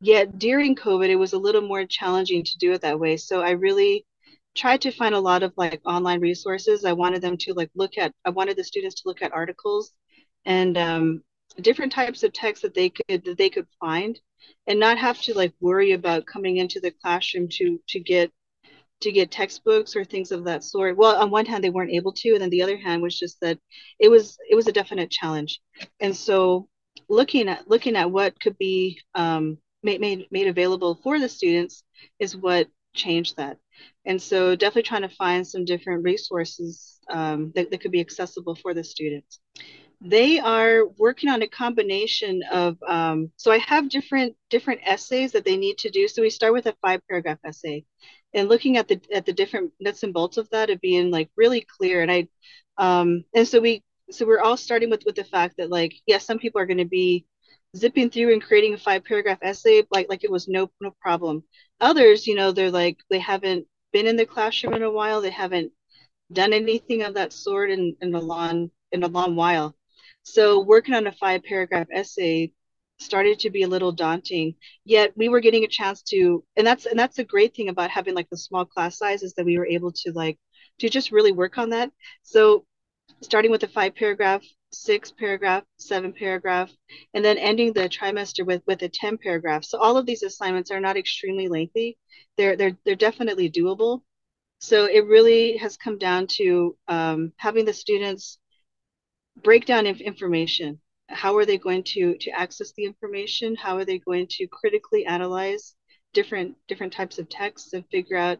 Yet 0.00 0.38
during 0.38 0.76
COVID, 0.76 1.08
it 1.08 1.16
was 1.16 1.32
a 1.32 1.38
little 1.38 1.60
more 1.60 1.84
challenging 1.84 2.44
to 2.44 2.58
do 2.58 2.70
it 2.70 2.82
that 2.82 3.00
way. 3.00 3.16
So 3.16 3.42
I 3.42 3.50
really 3.50 4.06
tried 4.54 4.80
to 4.82 4.92
find 4.92 5.12
a 5.12 5.26
lot 5.30 5.42
of 5.42 5.52
like 5.56 5.80
online 5.84 6.20
resources. 6.20 6.84
I 6.84 6.92
wanted 6.92 7.20
them 7.20 7.36
to 7.38 7.52
like 7.54 7.70
look 7.74 7.98
at 7.98 8.12
I 8.24 8.30
wanted 8.30 8.56
the 8.56 8.62
students 8.62 9.02
to 9.02 9.08
look 9.08 9.22
at 9.22 9.32
articles 9.32 9.92
and 10.44 10.78
um, 10.78 11.22
different 11.60 11.92
types 11.92 12.22
of 12.22 12.32
texts 12.32 12.62
that 12.62 12.74
they 12.74 12.90
could 12.90 13.24
that 13.24 13.38
they 13.38 13.50
could 13.50 13.66
find 13.80 14.20
and 14.68 14.78
not 14.78 14.98
have 14.98 15.20
to 15.22 15.34
like 15.34 15.52
worry 15.60 15.92
about 15.92 16.26
coming 16.26 16.58
into 16.58 16.78
the 16.78 16.92
classroom 17.02 17.48
to 17.50 17.80
to 17.88 17.98
get 17.98 18.30
to 19.00 19.10
get 19.12 19.32
textbooks 19.32 19.96
or 19.96 20.04
things 20.04 20.30
of 20.30 20.44
that 20.44 20.62
sort 20.62 20.96
well 20.96 21.16
on 21.16 21.30
one 21.30 21.44
hand 21.44 21.62
they 21.62 21.70
weren't 21.70 21.98
able 21.98 22.12
to 22.12 22.30
and 22.30 22.40
then 22.40 22.50
the 22.50 22.62
other 22.62 22.78
hand 22.78 23.02
was 23.02 23.18
just 23.18 23.38
that 23.40 23.58
it 23.98 24.08
was 24.08 24.38
it 24.48 24.54
was 24.54 24.68
a 24.68 24.72
definite 24.72 25.10
challenge 25.10 25.60
and 26.00 26.16
so 26.16 26.68
looking 27.08 27.48
at 27.48 27.68
looking 27.68 27.96
at 27.96 28.10
what 28.10 28.38
could 28.40 28.58
be 28.58 29.00
um, 29.14 29.58
made, 29.82 30.00
made 30.00 30.26
made 30.30 30.48
available 30.48 30.98
for 31.02 31.18
the 31.18 31.28
students 31.28 31.82
is 32.18 32.36
what 32.36 32.68
changed 32.94 33.36
that. 33.36 33.58
And 34.04 34.20
so 34.20 34.56
definitely 34.56 34.82
trying 34.82 35.08
to 35.08 35.14
find 35.16 35.46
some 35.46 35.64
different 35.64 36.02
resources 36.04 36.98
um, 37.10 37.52
that, 37.54 37.70
that 37.70 37.80
could 37.80 37.92
be 37.92 38.00
accessible 38.00 38.54
for 38.54 38.74
the 38.74 38.84
students. 38.84 39.40
They 40.00 40.38
are 40.40 40.86
working 40.98 41.30
on 41.30 41.42
a 41.42 41.48
combination 41.48 42.42
of 42.52 42.76
um, 42.86 43.30
so 43.36 43.50
i 43.50 43.58
have 43.58 43.88
different 43.88 44.36
different 44.50 44.80
essays 44.84 45.32
that 45.32 45.44
they 45.44 45.56
need 45.56 45.78
to 45.78 45.90
do. 45.90 46.08
So 46.08 46.22
we 46.22 46.30
start 46.30 46.52
with 46.52 46.66
a 46.66 46.76
five 46.82 47.00
paragraph 47.08 47.38
essay. 47.44 47.84
And 48.34 48.48
looking 48.48 48.76
at 48.76 48.88
the 48.88 49.00
at 49.12 49.24
the 49.24 49.32
different 49.32 49.72
nuts 49.80 50.02
and 50.02 50.12
bolts 50.12 50.36
of 50.36 50.50
that 50.50 50.70
of 50.70 50.80
being 50.80 51.10
like 51.10 51.30
really 51.36 51.66
clear. 51.78 52.02
And 52.02 52.12
i 52.12 52.28
um 52.78 53.24
and 53.34 53.48
so 53.48 53.60
we 53.60 53.82
so 54.10 54.26
we're 54.26 54.40
all 54.40 54.56
starting 54.56 54.90
with 54.90 55.02
with 55.04 55.16
the 55.16 55.24
fact 55.24 55.56
that 55.58 55.70
like 55.70 55.92
yes 55.92 56.00
yeah, 56.06 56.18
some 56.18 56.38
people 56.38 56.60
are 56.60 56.66
going 56.66 56.78
to 56.78 56.84
be 56.84 57.26
zipping 57.76 58.10
through 58.10 58.32
and 58.32 58.42
creating 58.42 58.74
a 58.74 58.78
five 58.78 59.04
paragraph 59.04 59.38
essay 59.42 59.82
like 59.90 60.08
like 60.08 60.24
it 60.24 60.30
was 60.30 60.48
no 60.48 60.70
no 60.80 60.92
problem 61.00 61.42
others 61.80 62.26
you 62.26 62.34
know 62.34 62.52
they're 62.52 62.70
like 62.70 62.98
they 63.10 63.18
haven't 63.18 63.66
been 63.92 64.06
in 64.06 64.16
the 64.16 64.26
classroom 64.26 64.74
in 64.74 64.82
a 64.82 64.90
while 64.90 65.20
they 65.20 65.30
haven't 65.30 65.72
done 66.32 66.52
anything 66.52 67.02
of 67.02 67.14
that 67.14 67.32
sort 67.32 67.70
in, 67.70 67.96
in 68.00 68.14
a 68.14 68.20
long 68.20 68.70
in 68.92 69.02
a 69.02 69.08
long 69.08 69.36
while 69.36 69.74
so 70.22 70.60
working 70.60 70.94
on 70.94 71.06
a 71.06 71.12
five 71.12 71.42
paragraph 71.44 71.86
essay 71.92 72.52
started 72.98 73.38
to 73.40 73.50
be 73.50 73.62
a 73.62 73.68
little 73.68 73.92
daunting. 73.92 74.54
Yet 74.84 75.12
we 75.16 75.28
were 75.28 75.40
getting 75.40 75.64
a 75.64 75.68
chance 75.68 76.02
to, 76.04 76.42
and 76.56 76.66
that's 76.66 76.86
and 76.86 76.98
that's 76.98 77.18
a 77.18 77.24
great 77.24 77.54
thing 77.54 77.68
about 77.68 77.90
having 77.90 78.14
like 78.14 78.28
the 78.30 78.36
small 78.36 78.64
class 78.64 78.98
size 78.98 79.22
is 79.22 79.34
that 79.34 79.44
we 79.44 79.58
were 79.58 79.66
able 79.66 79.92
to 79.92 80.12
like 80.12 80.38
to 80.80 80.88
just 80.88 81.12
really 81.12 81.32
work 81.32 81.58
on 81.58 81.70
that. 81.70 81.90
So 82.22 82.64
starting 83.22 83.50
with 83.50 83.62
a 83.62 83.68
five 83.68 83.94
paragraph, 83.94 84.42
six 84.72 85.10
paragraph, 85.10 85.64
seven 85.78 86.12
paragraph, 86.12 86.70
and 87.14 87.24
then 87.24 87.38
ending 87.38 87.72
the 87.72 87.88
trimester 87.88 88.44
with 88.44 88.62
with 88.66 88.82
a 88.82 88.88
10 88.88 89.18
paragraph. 89.18 89.64
So 89.64 89.78
all 89.78 89.96
of 89.96 90.06
these 90.06 90.22
assignments 90.22 90.70
are 90.70 90.80
not 90.80 90.96
extremely 90.96 91.48
lengthy. 91.48 91.98
They're 92.36 92.56
they're 92.56 92.76
they're 92.84 92.96
definitely 92.96 93.50
doable. 93.50 94.02
So 94.60 94.86
it 94.86 95.06
really 95.06 95.56
has 95.58 95.76
come 95.76 95.98
down 95.98 96.26
to 96.38 96.76
um, 96.88 97.32
having 97.36 97.64
the 97.64 97.74
students 97.74 98.38
breakdown 99.42 99.86
of 99.86 100.00
information. 100.00 100.80
How 101.08 101.36
are 101.36 101.44
they 101.44 101.58
going 101.58 101.84
to, 101.84 102.16
to 102.18 102.30
access 102.30 102.72
the 102.72 102.84
information? 102.84 103.54
How 103.54 103.76
are 103.76 103.84
they 103.84 103.98
going 103.98 104.26
to 104.30 104.46
critically 104.48 105.06
analyze 105.06 105.74
different 106.14 106.56
different 106.66 106.92
types 106.92 107.18
of 107.18 107.28
texts 107.28 107.74
and 107.74 107.84
figure 107.90 108.16
out 108.16 108.38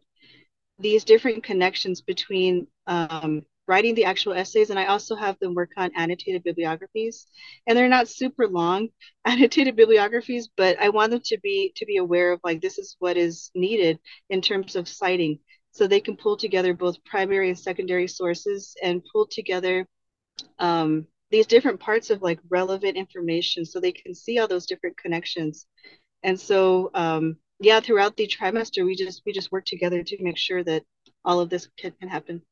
these 0.79 1.05
different 1.05 1.45
connections 1.45 2.01
between 2.01 2.67
um, 2.87 3.43
writing 3.69 3.95
the 3.95 4.05
actual 4.05 4.33
essays 4.33 4.71
and 4.71 4.79
I 4.79 4.87
also 4.87 5.17
have 5.17 5.39
them 5.39 5.55
work 5.55 5.71
on 5.77 5.91
annotated 5.97 6.45
bibliographies. 6.45 7.27
And 7.67 7.77
they're 7.77 7.89
not 7.89 8.09
super 8.09 8.47
long 8.47 8.89
annotated 9.25 9.77
bibliographies 9.77 10.49
but 10.57 10.81
I 10.81 10.89
want 10.91 11.11
them 11.11 11.21
to 11.25 11.39
be 11.41 11.73
to 11.77 11.87
be 11.87 11.97
aware 11.97 12.33
of 12.33 12.41
like 12.45 12.61
this 12.61 12.79
is 12.79 12.97
what 12.99 13.17
is 13.17 13.51
needed 13.55 13.99
in 14.31 14.41
terms 14.41 14.77
of 14.77 14.89
citing. 14.89 15.39
So 15.73 15.87
they 15.87 16.01
can 16.01 16.17
pull 16.17 16.37
together 16.37 16.73
both 16.73 17.05
primary 17.05 17.49
and 17.49 17.59
secondary 17.59 18.09
sources 18.09 18.75
and 18.83 19.03
pull 19.13 19.27
together 19.27 19.87
um, 20.59 21.07
these 21.31 21.47
different 21.47 21.81
parts 21.81 22.11
of 22.11 22.23
like 22.23 22.39
relevant 22.49 22.97
information 22.97 23.67
so 23.67 23.81
they 23.81 23.93
can 23.93 24.15
see 24.15 24.39
all 24.39 24.49
those 24.49 24.67
different 24.67 24.97
connections. 24.97 25.67
And 26.23 26.41
so 26.41 26.91
um, 26.95 27.37
yeah 27.61 27.81
throughout 27.81 28.17
the 28.17 28.27
trimester 28.27 28.85
we 28.85 28.95
just 28.95 29.23
we 29.25 29.33
just 29.33 29.53
work 29.53 29.65
together 29.65 30.03
to 30.03 30.23
make 30.23 30.37
sure 30.37 30.63
that 30.65 30.83
all 31.25 31.41
of 31.41 31.51
this 31.51 31.69
can, 31.79 31.93
can 31.93 32.09
happen 32.09 32.43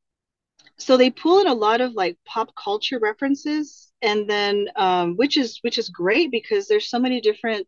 so 0.77 0.97
they 0.97 1.09
pull 1.09 1.39
in 1.39 1.47
a 1.47 1.53
lot 1.53 1.81
of 1.81 1.93
like 1.93 2.17
pop 2.25 2.53
culture 2.55 2.99
references 2.99 3.91
and 4.01 4.29
then 4.29 4.67
um, 4.75 5.15
which 5.15 5.37
is 5.37 5.59
which 5.61 5.77
is 5.77 5.89
great 5.89 6.31
because 6.31 6.67
there's 6.67 6.89
so 6.89 6.99
many 6.99 7.21
different 7.21 7.67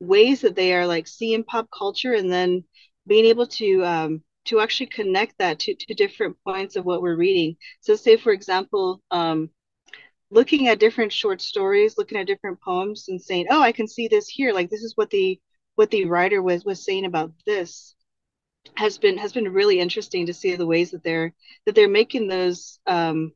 ways 0.00 0.40
that 0.42 0.54
they 0.54 0.74
are 0.74 0.86
like 0.86 1.06
seeing 1.06 1.44
pop 1.44 1.68
culture 1.76 2.12
and 2.14 2.30
then 2.32 2.64
being 3.06 3.24
able 3.26 3.46
to 3.46 3.84
um, 3.84 4.22
to 4.44 4.60
actually 4.60 4.86
connect 4.86 5.36
that 5.38 5.58
to, 5.58 5.74
to 5.74 5.94
different 5.94 6.36
points 6.44 6.76
of 6.76 6.84
what 6.84 7.00
we're 7.02 7.16
reading. 7.16 7.56
So 7.80 7.94
say 7.96 8.16
for 8.16 8.32
example 8.32 9.02
um, 9.10 9.50
looking 10.30 10.68
at 10.68 10.80
different 10.80 11.12
short 11.12 11.40
stories 11.40 11.96
looking 11.98 12.18
at 12.18 12.26
different 12.26 12.60
poems 12.60 13.08
and 13.08 13.20
saying 13.22 13.46
oh 13.50 13.60
i 13.62 13.72
can 13.72 13.88
see 13.88 14.08
this 14.08 14.28
here. 14.28 14.52
Like 14.52 14.70
this 14.70 14.82
is 14.82 14.96
what 14.96 15.10
the 15.10 15.40
what 15.76 15.90
the 15.90 16.04
writer 16.06 16.42
was 16.42 16.64
was 16.64 16.84
saying 16.84 17.04
about 17.06 17.32
this 17.46 17.93
has 18.76 18.98
been 18.98 19.18
has 19.18 19.32
been 19.32 19.52
really 19.52 19.78
interesting 19.80 20.26
to 20.26 20.34
see 20.34 20.56
the 20.56 20.66
ways 20.66 20.90
that 20.90 21.02
they're 21.02 21.32
that 21.66 21.74
they're 21.74 21.88
making 21.88 22.26
those 22.28 22.78
um, 22.86 23.32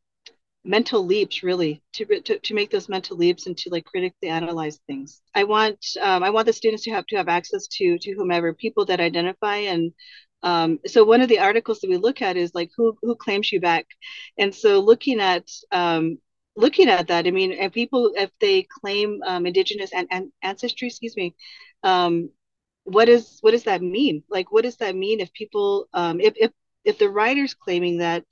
mental 0.64 1.04
leaps 1.04 1.42
really 1.42 1.82
to, 1.92 2.04
to 2.22 2.38
to 2.38 2.54
make 2.54 2.70
those 2.70 2.88
mental 2.88 3.16
leaps 3.16 3.46
and 3.46 3.56
to 3.56 3.70
like 3.70 3.84
critically 3.84 4.28
analyze 4.28 4.80
things. 4.86 5.20
I 5.34 5.44
want 5.44 5.78
um, 6.00 6.22
i 6.22 6.30
want 6.30 6.46
the 6.46 6.52
students 6.52 6.84
to 6.84 6.90
have 6.90 7.06
to 7.06 7.16
have 7.16 7.28
access 7.28 7.66
to 7.68 7.98
to 7.98 8.12
whomever 8.12 8.52
people 8.54 8.84
that 8.86 9.00
identify 9.00 9.56
and 9.56 9.92
um, 10.42 10.78
so 10.86 11.04
one 11.04 11.20
of 11.20 11.28
the 11.28 11.40
articles 11.40 11.80
that 11.80 11.90
we 11.90 11.96
look 11.96 12.22
at 12.22 12.36
is 12.36 12.54
like 12.54 12.70
who 12.76 12.96
who 13.02 13.16
claims 13.16 13.50
you 13.52 13.60
back? 13.60 13.86
And 14.38 14.54
so 14.54 14.78
looking 14.80 15.20
at 15.20 15.48
um, 15.72 16.18
looking 16.56 16.88
at 16.88 17.06
that 17.08 17.26
i 17.26 17.30
mean 17.30 17.52
if 17.52 17.72
people 17.72 18.12
if 18.16 18.30
they 18.40 18.66
claim 18.80 19.20
um, 19.24 19.46
indigenous 19.46 19.92
and, 19.92 20.08
and 20.10 20.32
ancestry 20.42 20.88
excuse 20.88 21.16
me 21.16 21.34
um, 21.84 22.30
what 22.88 23.08
is 23.08 23.38
what 23.42 23.52
does 23.52 23.64
that 23.64 23.82
mean? 23.82 24.22
Like 24.30 24.52
what 24.52 24.64
does 24.64 24.76
that 24.78 24.96
mean 24.96 25.20
if 25.20 25.32
people 25.32 25.88
um 25.92 26.20
if 26.20 26.34
if 26.36 26.52
if 26.84 26.98
the 26.98 27.08
writer's 27.10 27.54
claiming 27.54 27.98
that 27.98 28.24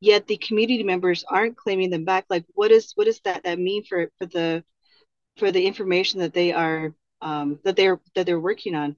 yet 0.00 0.26
the 0.26 0.36
community 0.38 0.84
members 0.84 1.24
aren't 1.28 1.56
claiming 1.56 1.90
them 1.90 2.04
back 2.04 2.26
like 2.30 2.44
what 2.54 2.70
is 2.70 2.92
what 2.94 3.06
does 3.06 3.20
that 3.24 3.42
that 3.44 3.58
mean 3.58 3.84
for 3.84 4.10
for 4.18 4.26
the 4.26 4.64
for 5.38 5.52
the 5.52 5.66
information 5.66 6.20
that 6.20 6.34
they 6.34 6.52
are 6.52 6.94
um 7.22 7.58
that 7.64 7.76
they're 7.76 8.00
that 8.14 8.26
they're 8.26 8.40
working 8.40 8.74
on? 8.74 8.96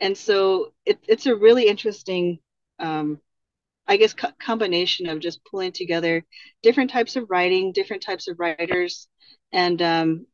And 0.00 0.16
so 0.16 0.72
it, 0.86 0.98
it's 1.08 1.26
a 1.26 1.36
really 1.36 1.66
interesting 1.68 2.40
um 2.78 3.20
i 3.88 3.96
guess 3.98 4.14
co- 4.14 4.32
combination 4.40 5.08
of 5.08 5.20
just 5.20 5.44
pulling 5.44 5.72
together 5.72 6.24
different 6.62 6.90
types 6.90 7.16
of 7.16 7.30
writing 7.30 7.72
different 7.72 8.02
types 8.02 8.28
of 8.28 8.38
writers 8.40 9.08
and 9.52 9.82
um 9.82 10.26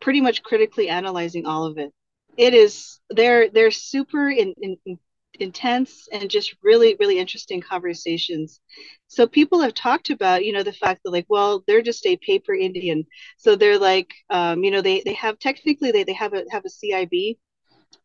pretty 0.00 0.20
much 0.20 0.42
critically 0.42 0.88
analyzing 0.90 1.46
all 1.46 1.64
of 1.66 1.78
it 1.78 1.92
it 2.36 2.54
is 2.54 3.00
they're 3.10 3.50
they're 3.50 3.70
super 3.70 4.30
in, 4.30 4.54
in, 4.60 4.98
intense 5.40 6.08
and 6.12 6.30
just 6.30 6.54
really 6.62 6.96
really 7.00 7.18
interesting 7.18 7.60
conversations. 7.60 8.60
So 9.08 9.26
people 9.26 9.60
have 9.60 9.74
talked 9.74 10.10
about 10.10 10.44
you 10.44 10.52
know 10.52 10.62
the 10.62 10.72
fact 10.72 11.02
that 11.04 11.10
like 11.10 11.26
well 11.28 11.64
they're 11.66 11.82
just 11.82 12.06
a 12.06 12.16
paper 12.18 12.54
indian. 12.54 13.06
So 13.38 13.56
they're 13.56 13.78
like 13.78 14.12
um, 14.30 14.64
you 14.64 14.70
know 14.70 14.80
they 14.82 15.02
they 15.04 15.14
have 15.14 15.38
technically 15.38 15.92
they, 15.92 16.04
they 16.04 16.14
have 16.14 16.34
a 16.34 16.44
have 16.50 16.64
a 16.64 16.70
cib 16.70 17.10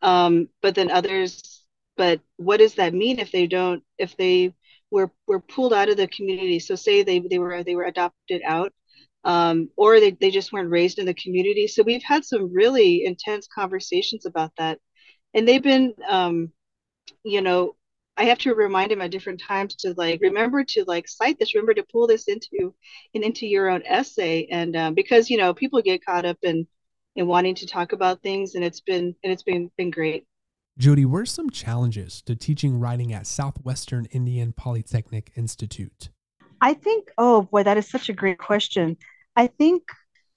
um, 0.02 0.50
but 0.62 0.76
then 0.76 0.92
others 0.92 1.66
but 1.98 2.22
what 2.38 2.58
does 2.58 2.76
that 2.76 2.94
mean 2.94 3.20
if 3.20 3.32
they 3.32 3.46
don't 3.46 3.84
if 3.98 4.16
they 4.16 4.54
were 4.90 5.12
were 5.28 5.42
pulled 5.42 5.74
out 5.74 5.90
of 5.90 5.98
the 5.98 6.08
community? 6.08 6.60
So 6.60 6.76
say 6.76 7.04
they 7.04 7.20
they 7.20 7.40
were 7.40 7.64
they 7.64 7.76
were 7.76 7.84
adopted 7.84 8.42
out 8.46 8.74
um, 9.24 9.70
or 9.76 10.00
they, 10.00 10.12
they 10.12 10.32
just 10.32 10.54
weren't 10.54 10.70
raised 10.70 11.00
in 11.00 11.06
the 11.06 11.14
community. 11.14 11.68
So 11.68 11.84
we've 11.84 12.04
had 12.04 12.26
some 12.26 12.54
really 12.54 13.06
intense 13.06 13.48
conversations 13.48 14.26
about 14.26 14.52
that. 14.58 14.80
And 15.34 15.48
they've 15.48 15.64
been, 15.64 15.94
um, 16.08 16.52
you 17.24 17.42
know, 17.42 17.76
I 18.20 18.26
have 18.26 18.40
to 18.40 18.54
remind 18.54 18.92
them 18.92 19.02
at 19.02 19.12
different 19.12 19.42
times 19.42 19.76
to 19.78 19.94
like 19.96 20.20
remember 20.22 20.66
to 20.66 20.84
like 20.86 21.08
cite 21.08 21.40
this, 21.40 21.56
remember 21.56 21.74
to 21.76 21.86
pull 21.90 22.06
this 22.06 22.28
into 22.28 22.76
and 23.16 23.24
into 23.24 23.48
your 23.48 23.70
own 23.70 23.82
essay. 23.86 24.46
And 24.52 24.76
um, 24.76 24.94
because 24.94 25.30
you 25.30 25.38
know 25.38 25.54
people 25.54 25.82
get 25.82 26.06
caught 26.06 26.26
up 26.26 26.38
in 26.44 26.68
in 27.16 27.28
wanting 27.28 27.56
to 27.56 27.66
talk 27.66 27.94
about 27.94 28.22
things, 28.22 28.56
and 28.56 28.64
it's 28.64 28.82
been 28.82 29.16
and 29.24 29.32
it's 29.32 29.44
been 29.44 29.72
been 29.78 29.90
great. 29.90 30.26
Jodi, 30.78 31.06
are 31.06 31.26
some 31.26 31.50
challenges 31.50 32.22
to 32.24 32.36
teaching 32.36 32.78
writing 32.78 33.14
at 33.14 33.26
Southwestern 33.26 34.06
Indian 34.12 34.52
Polytechnic 34.52 35.32
Institute? 35.38 36.10
I 36.62 36.74
think, 36.74 37.10
oh 37.18 37.44
boy, 37.44 37.64
that 37.64 37.78
is 37.78 37.90
such 37.90 38.10
a 38.10 38.14
great 38.14 38.38
question. 38.38 38.98
I 39.36 39.48
think 39.48 39.84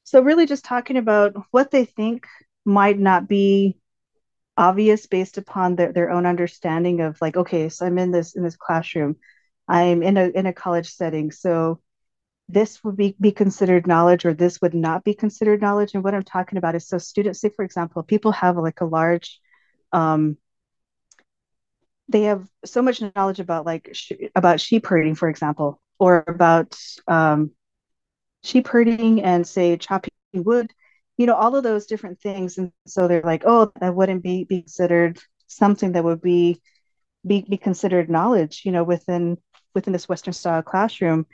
so, 0.04 0.20
really, 0.20 0.46
just 0.46 0.64
talking 0.64 0.96
about 0.96 1.34
what 1.52 1.70
they 1.70 1.84
think 1.84 2.26
might 2.64 2.98
not 2.98 3.28
be 3.28 3.78
obvious 4.56 5.06
based 5.06 5.38
upon 5.38 5.76
their, 5.76 5.92
their 5.92 6.10
own 6.10 6.26
understanding 6.26 7.00
of 7.00 7.18
like 7.22 7.36
okay 7.36 7.68
so 7.70 7.86
i'm 7.86 7.98
in 7.98 8.10
this 8.12 8.34
in 8.36 8.42
this 8.42 8.56
classroom. 8.56 9.16
I'm 9.68 10.02
in 10.02 10.16
a 10.18 10.28
in 10.28 10.46
a 10.46 10.52
college 10.52 10.88
setting. 10.90 11.30
So 11.30 11.80
this 12.48 12.84
would 12.84 12.96
be, 12.96 13.16
be 13.20 13.32
considered 13.32 13.86
knowledge 13.86 14.24
or 14.26 14.34
this 14.34 14.60
would 14.62 14.74
not 14.74 15.04
be 15.04 15.14
considered 15.14 15.62
knowledge. 15.62 15.94
And 15.94 16.04
what 16.04 16.14
i'm 16.14 16.22
talking 16.24 16.58
about 16.58 16.74
is 16.74 16.86
so 16.88 16.98
students 16.98 17.40
say 17.40 17.50
for 17.50 17.64
example 17.64 18.02
people 18.02 18.32
have 18.32 18.56
like 18.58 18.80
a 18.80 18.86
large 18.86 19.40
um, 19.92 20.36
they 22.08 22.22
have 22.22 22.46
so 22.64 22.82
much 22.82 23.02
knowledge 23.16 23.40
about 23.40 23.66
like 23.66 23.90
sh- 23.92 24.12
about 24.34 24.60
sheep 24.60 24.86
herding 24.86 25.14
for 25.14 25.28
example 25.28 25.80
or 26.02 26.24
about 26.26 26.76
um, 27.06 27.52
sheep 28.42 28.66
herding 28.66 29.22
and 29.22 29.46
say 29.46 29.76
chopping 29.76 30.10
wood, 30.34 30.68
you 31.16 31.26
know, 31.26 31.36
all 31.36 31.54
of 31.54 31.62
those 31.62 31.86
different 31.86 32.20
things. 32.20 32.58
And 32.58 32.72
so 32.88 33.06
they're 33.06 33.22
like, 33.22 33.44
oh, 33.46 33.70
that 33.80 33.94
wouldn't 33.94 34.24
be, 34.24 34.42
be 34.42 34.62
considered 34.62 35.20
something 35.46 35.92
that 35.92 36.02
would 36.02 36.20
be, 36.20 36.60
be 37.24 37.46
be 37.48 37.56
considered 37.56 38.10
knowledge, 38.10 38.62
you 38.64 38.72
know, 38.72 38.82
within 38.82 39.38
within 39.74 39.92
this 39.92 40.08
Western 40.08 40.34
style 40.34 40.60
classroom. 40.62 41.24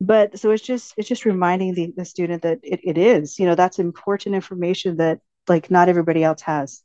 But 0.00 0.40
so 0.40 0.50
it's 0.50 0.64
just 0.64 0.92
it's 0.96 1.08
just 1.08 1.24
reminding 1.24 1.74
the, 1.74 1.92
the 1.96 2.04
student 2.04 2.42
that 2.42 2.58
it, 2.64 2.80
it 2.82 2.98
is, 2.98 3.38
you 3.38 3.46
know, 3.46 3.54
that's 3.54 3.78
important 3.78 4.34
information 4.34 4.96
that 4.96 5.20
like 5.46 5.70
not 5.70 5.88
everybody 5.88 6.24
else 6.24 6.42
has. 6.42 6.82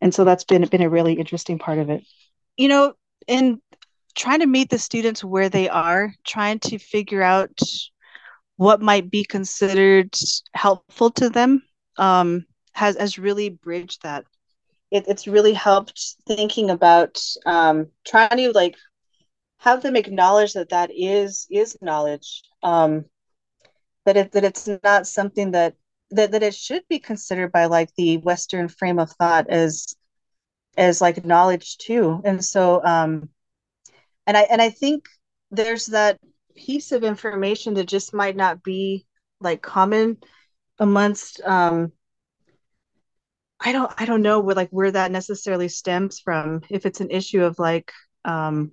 And 0.00 0.14
so 0.14 0.22
that's 0.22 0.44
been 0.44 0.64
been 0.66 0.82
a 0.82 0.88
really 0.88 1.14
interesting 1.14 1.58
part 1.58 1.78
of 1.78 1.90
it. 1.90 2.04
You 2.56 2.68
know, 2.68 2.94
in 3.26 3.60
trying 4.14 4.40
to 4.40 4.46
meet 4.46 4.70
the 4.70 4.78
students 4.78 5.24
where 5.24 5.48
they 5.48 5.68
are, 5.68 6.14
trying 6.24 6.58
to 6.60 6.78
figure 6.78 7.22
out 7.22 7.58
what 8.56 8.80
might 8.80 9.10
be 9.10 9.24
considered 9.24 10.14
helpful 10.54 11.10
to 11.10 11.28
them 11.28 11.62
um, 11.98 12.44
has 12.72 12.96
has 12.96 13.18
really 13.18 13.50
bridged 13.50 14.02
that. 14.02 14.24
It, 14.90 15.06
it's 15.08 15.26
really 15.26 15.54
helped 15.54 16.16
thinking 16.26 16.70
about 16.70 17.20
um, 17.46 17.88
trying 18.06 18.36
to 18.36 18.52
like 18.52 18.76
have 19.58 19.82
them 19.82 19.96
acknowledge 19.96 20.52
that 20.52 20.68
that 20.70 20.90
is 20.94 21.46
is 21.50 21.76
knowledge. 21.80 22.42
Um, 22.62 23.06
that 24.04 24.16
it 24.16 24.32
that 24.32 24.44
it's 24.44 24.68
not 24.82 25.06
something 25.06 25.52
that 25.52 25.74
that 26.10 26.32
that 26.32 26.42
it 26.42 26.54
should 26.54 26.82
be 26.88 26.98
considered 26.98 27.50
by 27.50 27.66
like 27.66 27.90
the 27.96 28.18
Western 28.18 28.68
frame 28.68 28.98
of 28.98 29.10
thought 29.12 29.48
as 29.48 29.94
as 30.76 31.00
like 31.00 31.24
knowledge 31.24 31.78
too. 31.78 32.20
And 32.24 32.44
so 32.44 32.84
um, 32.84 33.28
and 34.26 34.36
I 34.36 34.42
and 34.42 34.60
I 34.62 34.70
think 34.70 35.06
there's 35.50 35.86
that 35.86 36.18
piece 36.56 36.92
of 36.92 37.04
information 37.04 37.74
that 37.74 37.86
just 37.86 38.14
might 38.14 38.36
not 38.36 38.62
be 38.62 39.06
like 39.40 39.62
common 39.62 40.16
amongst 40.78 41.40
um 41.42 41.92
i 43.60 43.72
don't 43.72 43.92
i 43.98 44.04
don't 44.04 44.22
know 44.22 44.40
where 44.40 44.54
like 44.54 44.70
where 44.70 44.90
that 44.90 45.10
necessarily 45.10 45.68
stems 45.68 46.20
from. 46.20 46.62
If 46.70 46.86
it's 46.86 47.00
an 47.00 47.10
issue 47.10 47.42
of 47.42 47.58
like 47.58 47.92
um 48.24 48.72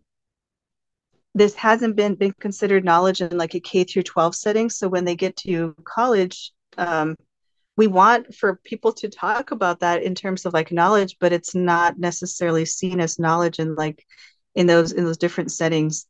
this 1.34 1.56
hasn't 1.56 1.96
been 1.96 2.16
been 2.16 2.34
considered 2.40 2.84
knowledge 2.84 3.22
in 3.22 3.38
like 3.38 3.56
a 3.56 3.60
k 3.60 3.84
through 3.84 4.04
12 4.04 4.36
setting. 4.36 4.70
So 4.70 4.88
when 4.88 5.06
they 5.06 5.16
get 5.16 5.36
to 5.38 5.76
college 5.84 6.52
um 6.78 7.16
we 7.78 7.88
want 7.88 8.36
for 8.36 8.60
people 8.64 8.94
to 8.94 9.10
talk 9.10 9.52
about 9.52 9.80
that 9.80 10.04
in 10.04 10.14
terms 10.14 10.46
of 10.46 10.54
like 10.54 10.72
knowledge 10.72 11.18
but 11.20 11.34
it's 11.34 11.56
not 11.56 11.98
necessarily 11.98 12.66
seen 12.66 13.00
as 13.00 13.20
knowledge 13.20 13.60
in 13.60 13.76
like 13.76 14.06
in 14.56 14.68
those 14.68 14.92
in 14.92 15.06
those 15.06 15.18
different 15.18 15.52
settings 15.52 16.06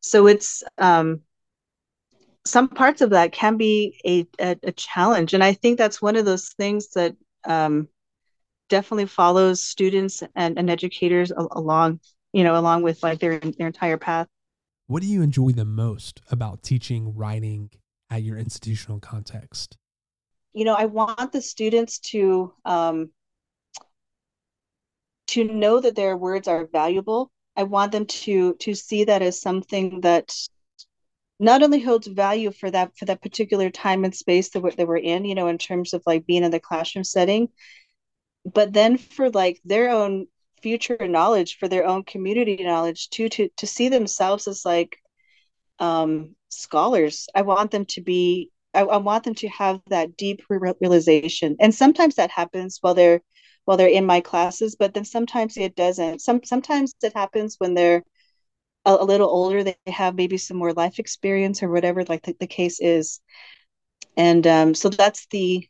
so 0.00 0.26
it's 0.26 0.62
um, 0.78 1.20
some 2.44 2.68
parts 2.68 3.00
of 3.00 3.10
that 3.10 3.32
can 3.32 3.56
be 3.56 4.00
a, 4.04 4.26
a, 4.42 4.56
a, 4.62 4.72
challenge. 4.72 5.34
And 5.34 5.44
I 5.44 5.52
think 5.52 5.78
that's 5.78 6.00
one 6.00 6.16
of 6.16 6.24
those 6.24 6.48
things 6.48 6.90
that 6.90 7.14
um, 7.44 7.88
definitely 8.68 9.06
follows 9.06 9.62
students 9.62 10.22
and, 10.34 10.58
and 10.58 10.70
educators 10.70 11.30
along, 11.30 12.00
you 12.32 12.44
know, 12.44 12.56
along 12.56 12.82
with 12.82 13.02
like 13.02 13.20
their, 13.20 13.38
their 13.38 13.66
entire 13.66 13.98
path. 13.98 14.26
What 14.86 15.02
do 15.02 15.08
you 15.08 15.22
enjoy 15.22 15.50
the 15.50 15.64
most 15.64 16.20
about 16.30 16.62
teaching 16.62 17.14
writing 17.14 17.70
at 18.10 18.22
your 18.22 18.36
institutional 18.36 19.00
context? 19.00 19.76
You 20.52 20.64
know, 20.64 20.74
I 20.74 20.86
want 20.86 21.30
the 21.30 21.42
students 21.42 22.00
to 22.10 22.52
um, 22.64 23.10
to 25.28 25.44
know 25.44 25.78
that 25.78 25.94
their 25.94 26.16
words 26.16 26.48
are 26.48 26.66
valuable. 26.66 27.30
I 27.56 27.64
want 27.64 27.92
them 27.92 28.06
to 28.06 28.54
to 28.54 28.74
see 28.74 29.04
that 29.04 29.22
as 29.22 29.40
something 29.40 30.00
that 30.02 30.32
not 31.38 31.62
only 31.62 31.80
holds 31.80 32.06
value 32.06 32.52
for 32.52 32.70
that 32.70 32.96
for 32.96 33.06
that 33.06 33.22
particular 33.22 33.70
time 33.70 34.04
and 34.04 34.14
space 34.14 34.50
that 34.50 34.60
we're, 34.60 34.72
that 34.72 34.86
we're 34.86 34.98
in, 34.98 35.24
you 35.24 35.34
know, 35.34 35.48
in 35.48 35.58
terms 35.58 35.94
of 35.94 36.02
like 36.06 36.26
being 36.26 36.44
in 36.44 36.50
the 36.50 36.60
classroom 36.60 37.04
setting, 37.04 37.48
but 38.44 38.72
then 38.72 38.98
for 38.98 39.30
like 39.30 39.60
their 39.64 39.90
own 39.90 40.26
future 40.62 41.08
knowledge 41.08 41.56
for 41.58 41.68
their 41.68 41.86
own 41.86 42.04
community 42.04 42.62
knowledge 42.62 43.08
too 43.08 43.28
to 43.30 43.48
to 43.56 43.66
see 43.66 43.88
themselves 43.88 44.46
as 44.46 44.64
like 44.64 44.96
um 45.78 46.34
scholars. 46.48 47.28
I 47.34 47.42
want 47.42 47.70
them 47.70 47.86
to 47.86 48.02
be 48.02 48.50
I, 48.74 48.82
I 48.82 48.98
want 48.98 49.24
them 49.24 49.34
to 49.36 49.48
have 49.48 49.80
that 49.88 50.16
deep 50.16 50.42
realization. 50.48 51.56
And 51.60 51.74
sometimes 51.74 52.16
that 52.16 52.30
happens 52.30 52.78
while 52.80 52.94
they're 52.94 53.22
while 53.70 53.76
they're 53.76 53.86
in 53.86 54.04
my 54.04 54.20
classes 54.20 54.74
but 54.74 54.94
then 54.94 55.04
sometimes 55.04 55.56
it 55.56 55.76
doesn't 55.76 56.20
some 56.20 56.42
sometimes 56.42 56.92
it 57.04 57.12
happens 57.14 57.54
when 57.58 57.72
they're 57.72 58.02
a, 58.84 58.90
a 58.90 59.04
little 59.04 59.28
older 59.28 59.62
they 59.62 59.76
have 59.86 60.16
maybe 60.16 60.36
some 60.36 60.56
more 60.56 60.72
life 60.72 60.98
experience 60.98 61.62
or 61.62 61.70
whatever 61.70 62.02
like 62.06 62.22
the, 62.24 62.34
the 62.40 62.48
case 62.48 62.80
is 62.80 63.20
and 64.16 64.44
um, 64.48 64.74
so 64.74 64.88
that's 64.88 65.26
the 65.26 65.68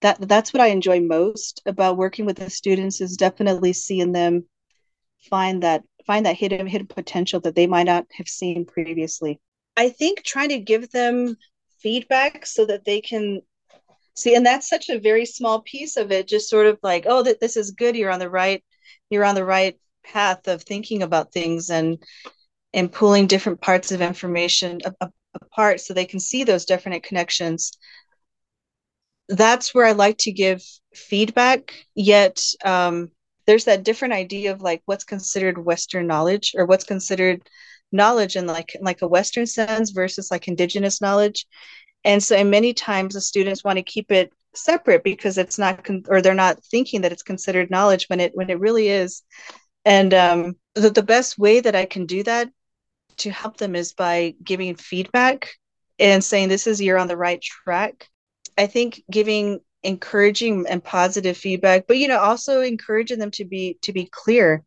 that 0.00 0.26
that's 0.26 0.54
what 0.54 0.62
I 0.62 0.68
enjoy 0.68 1.00
most 1.00 1.60
about 1.66 1.98
working 1.98 2.24
with 2.24 2.38
the 2.38 2.48
students 2.48 3.02
is 3.02 3.18
definitely 3.18 3.74
seeing 3.74 4.12
them 4.12 4.46
find 5.28 5.62
that 5.64 5.82
find 6.06 6.24
that 6.24 6.36
hidden 6.36 6.66
hidden 6.66 6.86
potential 6.86 7.40
that 7.40 7.54
they 7.54 7.66
might 7.66 7.82
not 7.82 8.06
have 8.16 8.26
seen 8.26 8.64
previously. 8.64 9.38
I 9.76 9.90
think 9.90 10.22
trying 10.22 10.48
to 10.48 10.60
give 10.60 10.90
them 10.92 11.36
feedback 11.80 12.46
so 12.46 12.64
that 12.64 12.86
they 12.86 13.02
can 13.02 13.42
see 14.18 14.34
and 14.34 14.44
that's 14.44 14.68
such 14.68 14.88
a 14.88 14.98
very 14.98 15.24
small 15.26 15.62
piece 15.62 15.96
of 15.96 16.10
it 16.12 16.28
just 16.28 16.48
sort 16.48 16.66
of 16.66 16.78
like 16.82 17.04
oh 17.08 17.22
that 17.22 17.40
this 17.40 17.56
is 17.56 17.70
good 17.72 17.96
you're 17.96 18.10
on 18.10 18.20
the 18.20 18.30
right 18.30 18.64
you're 19.10 19.24
on 19.24 19.34
the 19.34 19.44
right 19.44 19.78
path 20.04 20.48
of 20.48 20.62
thinking 20.62 21.02
about 21.02 21.32
things 21.32 21.70
and 21.70 22.02
and 22.74 22.92
pulling 22.92 23.26
different 23.26 23.60
parts 23.60 23.92
of 23.92 24.00
information 24.02 24.80
apart 25.34 25.80
so 25.80 25.94
they 25.94 26.04
can 26.04 26.20
see 26.20 26.44
those 26.44 26.64
different 26.64 27.02
connections 27.02 27.72
that's 29.28 29.74
where 29.74 29.84
I 29.86 29.92
like 29.92 30.18
to 30.18 30.32
give 30.32 30.62
feedback. 30.94 31.72
Yet 31.94 32.40
um, 32.64 33.10
there's 33.46 33.64
that 33.64 33.84
different 33.84 34.14
idea 34.14 34.52
of 34.52 34.62
like 34.62 34.82
what's 34.86 35.04
considered 35.04 35.64
Western 35.64 36.06
knowledge 36.06 36.52
or 36.56 36.66
what's 36.66 36.84
considered 36.84 37.42
knowledge 37.92 38.36
in 38.36 38.46
like 38.46 38.76
like 38.80 39.02
a 39.02 39.08
Western 39.08 39.46
sense 39.46 39.90
versus 39.90 40.30
like 40.30 40.48
indigenous 40.48 41.00
knowledge. 41.00 41.46
And 42.04 42.22
so, 42.22 42.36
and 42.36 42.50
many 42.50 42.74
times 42.74 43.14
the 43.14 43.20
students 43.20 43.64
want 43.64 43.76
to 43.78 43.82
keep 43.82 44.10
it 44.12 44.32
separate 44.54 45.04
because 45.04 45.38
it's 45.38 45.58
not 45.58 45.84
con- 45.84 46.04
or 46.08 46.22
they're 46.22 46.34
not 46.34 46.62
thinking 46.64 47.02
that 47.02 47.12
it's 47.12 47.22
considered 47.22 47.70
knowledge 47.70 48.06
when 48.08 48.20
it 48.20 48.32
when 48.34 48.50
it 48.50 48.60
really 48.60 48.88
is. 48.88 49.22
And 49.84 50.12
um, 50.14 50.56
the, 50.74 50.90
the 50.90 51.02
best 51.02 51.38
way 51.38 51.60
that 51.60 51.74
I 51.74 51.86
can 51.86 52.06
do 52.06 52.22
that 52.24 52.50
to 53.18 53.30
help 53.30 53.56
them 53.56 53.74
is 53.74 53.92
by 53.92 54.34
giving 54.42 54.76
feedback 54.76 55.50
and 55.98 56.22
saying 56.22 56.48
this 56.48 56.66
is 56.66 56.80
you're 56.80 56.98
on 56.98 57.08
the 57.08 57.16
right 57.16 57.40
track 57.40 58.08
I 58.58 58.66
think 58.66 59.02
giving 59.10 59.60
encouraging 59.84 60.66
and 60.68 60.82
positive 60.82 61.36
feedback, 61.36 61.86
but 61.86 61.96
you 61.98 62.08
know, 62.08 62.18
also 62.18 62.60
encouraging 62.60 63.20
them 63.20 63.30
to 63.32 63.44
be 63.44 63.78
to 63.82 63.92
be 63.92 64.08
clear 64.10 64.64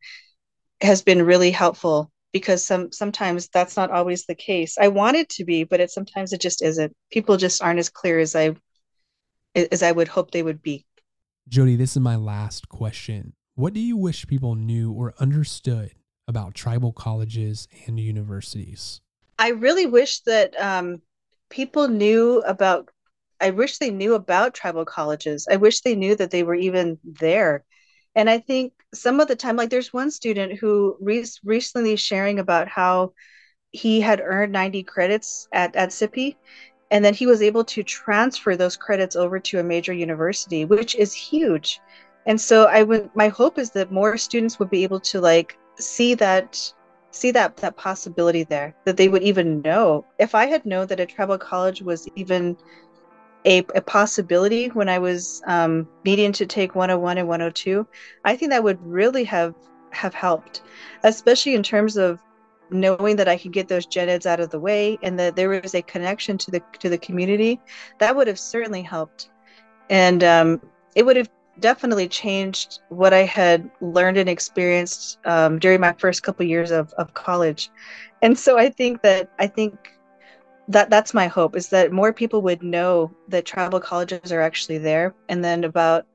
has 0.80 1.02
been 1.04 1.24
really 1.24 1.52
helpful 1.52 2.11
because 2.34 2.64
some 2.64 2.92
sometimes 2.92 3.50
that's 3.50 3.76
not 3.76 3.92
always 3.92 4.26
the 4.26 4.36
case. 4.36 4.78
I 4.80 4.88
want 4.88 5.18
it 5.18 5.30
to 5.30 5.46
be, 5.46 5.64
but 5.64 5.80
it 5.80 5.92
sometimes 5.92 6.34
it 6.34 6.42
just 6.42 6.62
isn't. 6.62 6.96
People 7.12 7.38
just 7.38 7.62
aren't 7.62 7.80
as 7.80 7.90
clear 7.90 8.20
as 8.20 8.36
I 8.36 8.56
as 9.56 9.84
I 9.84 9.92
would 9.92 10.08
hope 10.08 10.32
they 10.32 10.44
would 10.44 10.62
be. 10.62 10.86
Jodi, 11.48 11.76
this 11.76 11.92
is 11.92 12.00
my 12.00 12.16
last 12.16 12.70
question. 12.70 13.34
What 13.56 13.74
do 13.74 13.80
you 13.80 13.98
wish 13.98 14.28
people 14.28 14.56
knew 14.56 14.92
or 14.92 15.14
understood 15.20 15.92
about 16.28 16.56
tribal 16.56 16.94
colleges 16.94 17.68
and 17.86 18.00
universities? 18.00 19.02
I 19.38 19.50
really 19.50 19.86
wish 19.86 20.22
that 20.22 20.60
um, 20.62 21.02
people 21.50 21.88
knew 21.88 22.42
about 22.42 22.90
I 23.42 23.50
wish 23.50 23.79
they 23.79 23.90
knew 23.90 24.14
about 24.14 24.53
tribal 24.53 24.86
colleges. 24.86 25.48
I 25.50 25.55
wish 25.55 25.82
they 25.82 25.96
knew 25.96 26.16
that 26.16 26.29
they 26.29 26.44
were 26.44 26.55
even 26.55 27.00
there. 27.03 27.66
And 28.16 28.30
I 28.30 28.40
think 28.40 28.74
some 28.94 29.20
of 29.20 29.28
the 29.28 29.36
time, 29.36 29.56
like 29.56 29.70
there's 29.70 29.94
one 29.94 30.12
student 30.12 30.60
who 30.60 30.98
re- 31.00 31.26
recently 31.44 31.96
sharing 31.96 32.40
about 32.40 32.68
how 32.68 33.14
he 33.72 34.02
had 34.02 34.22
earned 34.22 34.52
90 34.52 34.84
credits 34.84 35.48
at, 35.54 35.76
at 35.76 35.94
SIPI, 35.94 36.38
and 36.92 37.06
then 37.06 37.14
he 37.14 37.26
was 37.26 37.42
able 37.42 37.64
to 37.66 37.84
transfer 37.84 38.56
those 38.58 38.76
credits 38.76 39.16
over 39.16 39.40
to 39.40 39.60
a 39.60 39.64
major 39.64 39.94
university, 39.94 40.66
which 40.66 40.96
is 40.96 41.14
huge. 41.14 41.80
And 42.26 42.40
so 42.40 42.66
I 42.66 42.84
would 42.84 43.10
my 43.16 43.30
hope 43.30 43.58
is 43.58 43.72
that 43.72 43.92
more 43.92 44.18
students 44.18 44.60
would 44.60 44.70
be 44.70 44.84
able 44.84 45.00
to 45.02 45.22
like 45.22 45.58
see 45.78 46.14
that 46.16 46.74
see 47.12 47.32
that 47.32 47.58
that 47.58 47.78
possibility 47.78 48.44
there 48.44 48.74
that 48.86 48.98
they 48.98 49.10
would 49.10 49.24
even 49.24 49.62
know 49.62 50.06
if 50.18 50.34
i 50.34 50.46
had 50.46 50.66
known 50.66 50.88
that 50.88 51.00
a 51.00 51.06
tribal 51.06 51.38
college 51.38 51.82
was 51.82 52.08
even 52.16 52.56
a, 53.46 53.60
a 53.75 53.82
possibility 53.82 54.68
when 54.68 54.90
I 54.90 55.00
was 55.00 55.42
um, 55.48 55.88
needing 56.06 56.32
to 56.34 56.46
take 56.46 56.75
101 56.75 57.18
and 57.18 57.27
102, 57.27 57.88
I 58.24 58.36
think 58.36 58.51
that 58.51 58.64
would 58.64 58.80
really 58.86 59.24
have 59.25 59.56
have 59.92 60.14
helped, 60.14 60.62
especially 61.04 61.54
in 61.54 61.64
terms 61.64 61.98
of 61.98 62.20
knowing 62.70 63.18
that 63.18 63.27
I 63.27 63.38
could 63.38 63.51
get 63.51 63.68
those 63.68 63.86
gen 63.86 64.08
eds 64.08 64.25
out 64.25 64.40
of 64.40 64.50
the 64.50 64.60
way 64.60 64.98
and 65.04 65.20
that 65.20 65.36
there 65.36 65.50
was 65.50 65.75
a 65.75 65.82
connection 65.82 66.38
to 66.40 66.51
the 66.51 66.62
to 66.80 66.90
the 66.90 66.98
community. 66.98 67.60
That 68.00 68.16
would 68.16 68.27
have 68.27 68.40
certainly 68.40 68.82
helped, 68.82 69.30
and 69.90 70.24
um, 70.24 70.62
it 70.96 71.06
would 71.06 71.18
have 71.18 71.30
definitely 71.60 72.08
changed 72.08 72.80
what 72.90 73.14
I 73.14 73.24
had 73.24 73.70
learned 73.82 74.18
and 74.18 74.30
experienced 74.30 75.20
um, 75.25 75.60
during 75.60 75.82
my 75.82 75.94
first 75.94 76.24
couple 76.24 76.46
years 76.46 76.72
of, 76.72 76.92
of 76.94 77.14
college. 77.14 77.70
And 78.22 78.38
so 78.38 78.58
I 78.58 78.70
think 78.70 79.01
that 79.01 79.32
I 79.40 79.48
think 79.48 79.92
that 80.68 80.90
that's 80.90 81.14
my 81.14 81.28
hope 81.28 81.56
is 81.56 81.70
that 81.70 81.92
more 81.92 82.14
people 82.14 82.42
would 82.42 82.64
know 82.64 83.12
that 83.28 83.46
tribal 83.46 83.80
colleges 83.80 84.32
are 84.32 84.42
actually 84.42 84.78
there 84.78 85.14
and 85.30 85.44
then 85.44 85.64
about 85.64 86.06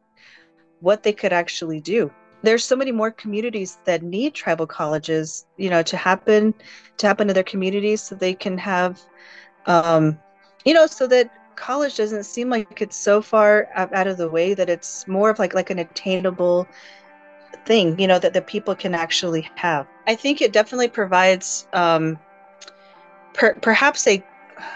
what 0.81 1.03
they 1.03 1.13
could 1.13 1.33
actually 1.33 1.81
do. 1.81 2.11
There's 2.43 2.65
so 2.65 2.77
many 2.77 2.93
more 2.93 3.11
communities 3.11 3.79
that 3.87 4.03
need 4.03 4.35
tribal 4.35 4.67
colleges 4.67 5.47
you 5.57 5.71
know 5.71 5.83
to 5.83 5.97
happen 5.97 6.55
to 6.99 7.07
happen 7.07 7.27
to 7.29 7.35
their 7.35 7.43
communities 7.43 8.03
so 8.03 8.15
they 8.15 8.35
can 8.35 8.57
have 8.59 9.01
um 9.67 10.19
you 10.65 10.73
know 10.73 10.87
so 10.87 11.07
that 11.09 11.31
college 11.57 11.97
doesn't 11.97 12.25
seem 12.25 12.51
like 12.51 12.81
it's 12.81 12.97
so 12.97 13.21
far 13.21 13.67
out 13.75 14.07
of 14.07 14.19
the 14.19 14.29
way 14.29 14.55
that 14.55 14.69
it's 14.69 15.09
more 15.09 15.31
of 15.31 15.39
like 15.39 15.55
like 15.55 15.71
an 15.71 15.79
attainable 15.79 16.69
thing 17.65 17.99
you 17.99 18.07
know 18.07 18.19
that 18.19 18.33
the 18.33 18.43
people 18.43 18.75
can 18.75 18.95
actually 18.95 19.49
have. 19.57 19.87
I 20.07 20.15
think 20.15 20.41
it 20.41 20.53
definitely 20.53 20.89
provides 20.89 21.67
um 21.73 22.19
per, 23.35 23.55
perhaps 23.55 24.07
a 24.07 24.23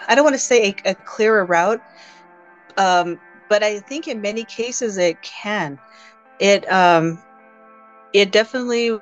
I 0.08 0.14
don't 0.14 0.24
want 0.24 0.34
to 0.34 0.40
say 0.40 0.74
a, 0.84 0.90
a 0.90 0.94
clearer 0.94 1.44
route, 1.44 1.80
um, 2.76 3.18
but 3.48 3.62
I 3.62 3.80
think 3.80 4.08
in 4.08 4.20
many 4.20 4.44
cases 4.44 4.98
it 4.98 5.20
can. 5.22 5.78
It 6.40 6.70
um, 6.70 7.18
it 8.12 8.32
definitely 8.32 8.98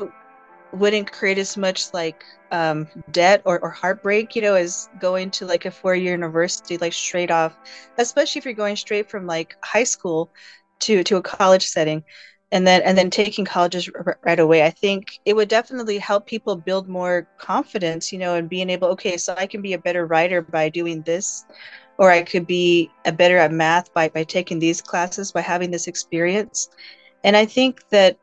wouldn't 0.72 1.12
create 1.12 1.38
as 1.38 1.56
much 1.56 1.92
like 1.94 2.24
um, 2.50 2.88
debt 3.10 3.42
or, 3.44 3.58
or 3.60 3.70
heartbreak, 3.70 4.36
you 4.36 4.42
know, 4.42 4.54
as 4.54 4.88
going 5.00 5.30
to 5.32 5.46
like 5.46 5.64
a 5.64 5.70
four 5.70 5.94
year 5.94 6.12
university 6.12 6.78
like 6.78 6.92
straight 6.92 7.30
off, 7.30 7.56
especially 7.98 8.38
if 8.38 8.44
you're 8.44 8.54
going 8.54 8.76
straight 8.76 9.10
from 9.10 9.26
like 9.26 9.56
high 9.64 9.84
school 9.84 10.30
to 10.80 11.02
to 11.04 11.16
a 11.16 11.22
college 11.22 11.66
setting 11.66 12.04
and 12.50 12.66
then 12.66 12.80
and 12.82 12.96
then 12.96 13.10
taking 13.10 13.44
colleges 13.44 13.90
r- 13.94 14.18
right 14.22 14.40
away. 14.40 14.64
I 14.64 14.70
think 14.70 15.18
it 15.24 15.34
would 15.36 15.48
definitely 15.48 15.98
help 15.98 16.26
people 16.26 16.56
build 16.56 16.88
more 16.88 17.28
confidence 17.38 18.12
you 18.12 18.18
know 18.18 18.34
and 18.34 18.48
being 18.48 18.70
able 18.70 18.88
okay 18.88 19.16
so 19.16 19.34
i 19.36 19.46
can 19.46 19.60
be 19.62 19.74
a 19.74 19.78
better 19.78 20.06
writer 20.06 20.42
by 20.42 20.68
doing 20.68 21.02
this 21.02 21.44
or 21.98 22.10
i 22.10 22.22
could 22.22 22.46
be 22.46 22.90
a 23.04 23.12
better 23.12 23.36
at 23.38 23.52
math 23.52 23.92
by 23.92 24.08
by 24.08 24.24
taking 24.24 24.58
these 24.58 24.80
classes 24.80 25.32
by 25.32 25.40
having 25.40 25.70
this 25.70 25.86
experience. 25.86 26.68
And 27.24 27.36
i 27.36 27.44
think 27.44 27.88
that 27.90 28.18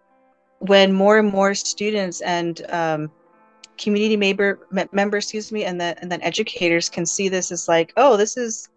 when 0.59 0.93
more 0.93 1.19
and 1.19 1.31
more 1.31 1.53
students 1.53 2.21
and 2.21 2.65
um, 2.71 3.11
community 3.77 4.17
member 4.17 4.59
members 4.91 5.25
excuse 5.25 5.51
me 5.51 5.65
and 5.65 5.79
then 5.79 5.95
and 6.01 6.11
then 6.11 6.21
educators 6.21 6.89
can 6.89 7.05
see 7.05 7.27
this 7.27 7.51
as 7.51 7.67
like 7.67 7.91
oh 7.97 8.15
this 8.17 8.37
is 8.37 8.69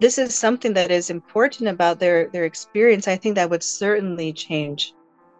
this 0.00 0.16
is 0.18 0.34
something 0.34 0.72
that 0.72 0.90
is 0.90 1.10
important 1.10 1.68
about 1.68 2.00
their 2.00 2.28
their 2.30 2.44
experience 2.44 3.06
i 3.06 3.16
think 3.16 3.34
that 3.34 3.50
would 3.50 3.62
certainly 3.62 4.32
change. 4.32 4.94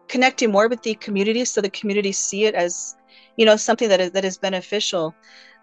Connecting 0.08 0.50
more 0.50 0.68
with 0.68 0.82
the 0.82 0.94
community 0.94 1.44
so 1.44 1.60
the 1.60 1.70
community 1.70 2.12
see 2.12 2.44
it 2.44 2.54
as 2.54 2.96
you 3.36 3.46
know 3.46 3.56
something 3.56 3.88
that 3.88 4.00
is 4.00 4.10
that 4.12 4.24
is 4.24 4.38
beneficial. 4.38 5.14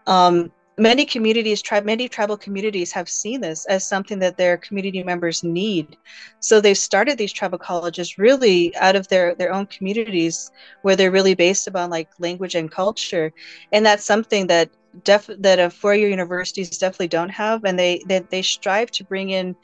Um, 0.07 0.51
many 0.77 1.05
communities 1.05 1.61
tribe 1.61 1.85
many 1.85 2.07
tribal 2.07 2.37
communities 2.37 2.91
have 2.91 3.09
seen 3.09 3.41
this 3.41 3.65
as 3.65 3.85
something 3.85 4.19
that 4.19 4.37
their 4.37 4.57
community 4.57 5.03
members 5.03 5.43
need. 5.43 5.97
So 6.39 6.61
they've 6.61 6.77
started 6.77 7.17
these 7.17 7.33
tribal 7.33 7.57
colleges 7.57 8.17
really 8.17 8.75
out 8.77 8.95
of 8.95 9.07
their 9.09 9.35
their 9.35 9.51
own 9.51 9.65
communities 9.67 10.49
where 10.83 10.95
they're 10.95 11.11
really 11.11 11.35
based 11.35 11.67
upon 11.67 11.89
like 11.89 12.09
language 12.19 12.55
and 12.55 12.71
culture. 12.71 13.33
And 13.71 13.85
that's 13.85 14.05
something 14.05 14.47
that 14.47 14.69
def 15.03 15.29
that 15.39 15.59
a 15.59 15.69
four-year 15.69 16.09
universities 16.09 16.77
definitely 16.77 17.07
don't 17.07 17.29
have 17.29 17.63
and 17.63 17.77
they, 17.77 18.01
they 18.07 18.19
they 18.19 18.41
strive 18.41 18.91
to 18.91 19.03
bring 19.03 19.29
in 19.29 19.55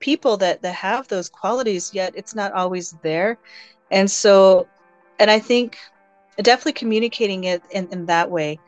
people 0.00 0.36
that 0.36 0.62
that 0.62 0.74
have 0.74 1.06
those 1.08 1.28
qualities 1.28 1.92
yet 1.94 2.12
it's 2.16 2.34
not 2.34 2.52
always 2.52 2.94
there. 3.02 3.38
And 3.90 4.10
so 4.10 4.66
and 5.18 5.30
i 5.30 5.38
think 5.38 5.76
definitely 6.42 6.72
communicating 6.72 7.44
it 7.44 7.62
in, 7.70 7.86
in 7.92 8.06
that 8.06 8.30
way 8.30 8.58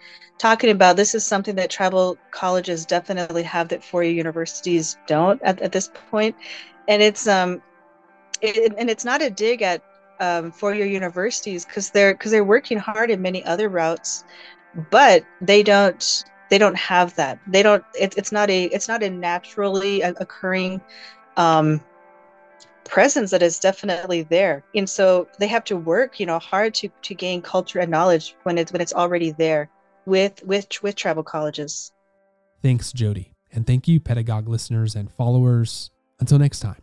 talking 0.43 0.71
about 0.71 0.97
this 0.97 1.15
is 1.15 1.25
something 1.25 1.55
that 1.55 1.71
tribal 1.71 2.19
colleges 2.33 2.85
definitely 2.85 3.45
have 3.45 3.69
that 3.69 3.85
four-year 3.85 4.13
universities 4.13 4.97
don't 5.07 5.41
at, 5.43 5.61
at 5.63 5.71
this 5.71 5.89
point. 6.11 6.35
And 6.89 7.01
it's 7.01 7.29
um 7.29 7.63
it, 8.41 8.75
and 8.77 8.91
it's 8.91 9.05
not 9.05 9.23
a 9.23 9.31
dig 9.31 9.63
at 9.63 9.83
um, 10.19 10.51
four-year 10.51 10.87
universities 10.87 11.65
because 11.65 11.91
they're 11.91 12.15
because 12.15 12.33
they're 12.33 12.45
working 12.45 12.77
hard 12.79 13.11
in 13.11 13.23
many 13.23 13.45
other 13.45 13.69
routes 13.69 14.25
but 14.91 15.25
they 15.41 15.63
don't 15.63 16.25
they 16.51 16.59
don't 16.59 16.77
have 16.77 17.15
that. 17.17 17.39
They 17.47 17.63
don't 17.63 17.85
it, 17.99 18.15
it's 18.17 18.33
not 18.33 18.51
a 18.51 18.65
it's 18.65 18.89
not 18.89 19.03
a 19.03 19.11
naturally 19.11 20.03
occurring 20.03 20.81
um, 21.37 21.81
presence 22.85 23.31
that 23.31 23.43
is 23.43 23.59
definitely 23.59 24.23
there. 24.23 24.63
And 24.75 24.89
so 24.89 25.29
they 25.39 25.47
have 25.47 25.65
to 25.65 25.77
work 25.77 26.21
you 26.21 26.27
know 26.27 26.39
hard 26.39 26.75
to 26.75 26.89
to 26.89 27.15
gain 27.15 27.43
culture 27.43 27.79
and 27.79 27.91
knowledge 27.91 28.37
when 28.43 28.59
it's 28.59 28.73
when 28.73 28.81
it's 28.81 28.93
already 28.93 29.31
there 29.33 29.71
with 30.07 30.43
with 30.45 30.67
with 30.83 30.97
tribal 30.97 31.23
colleges. 31.23 31.93
Thanks 32.63 32.93
jodi. 32.93 33.33
And 33.55 33.67
thank 33.67 33.87
you 33.87 34.01
pedagogue 34.01 34.49
listeners 34.49 34.95
and 34.95 35.11
followers. 35.11 35.91
Until 36.21 36.39
next 36.39 36.61
time 36.61 36.82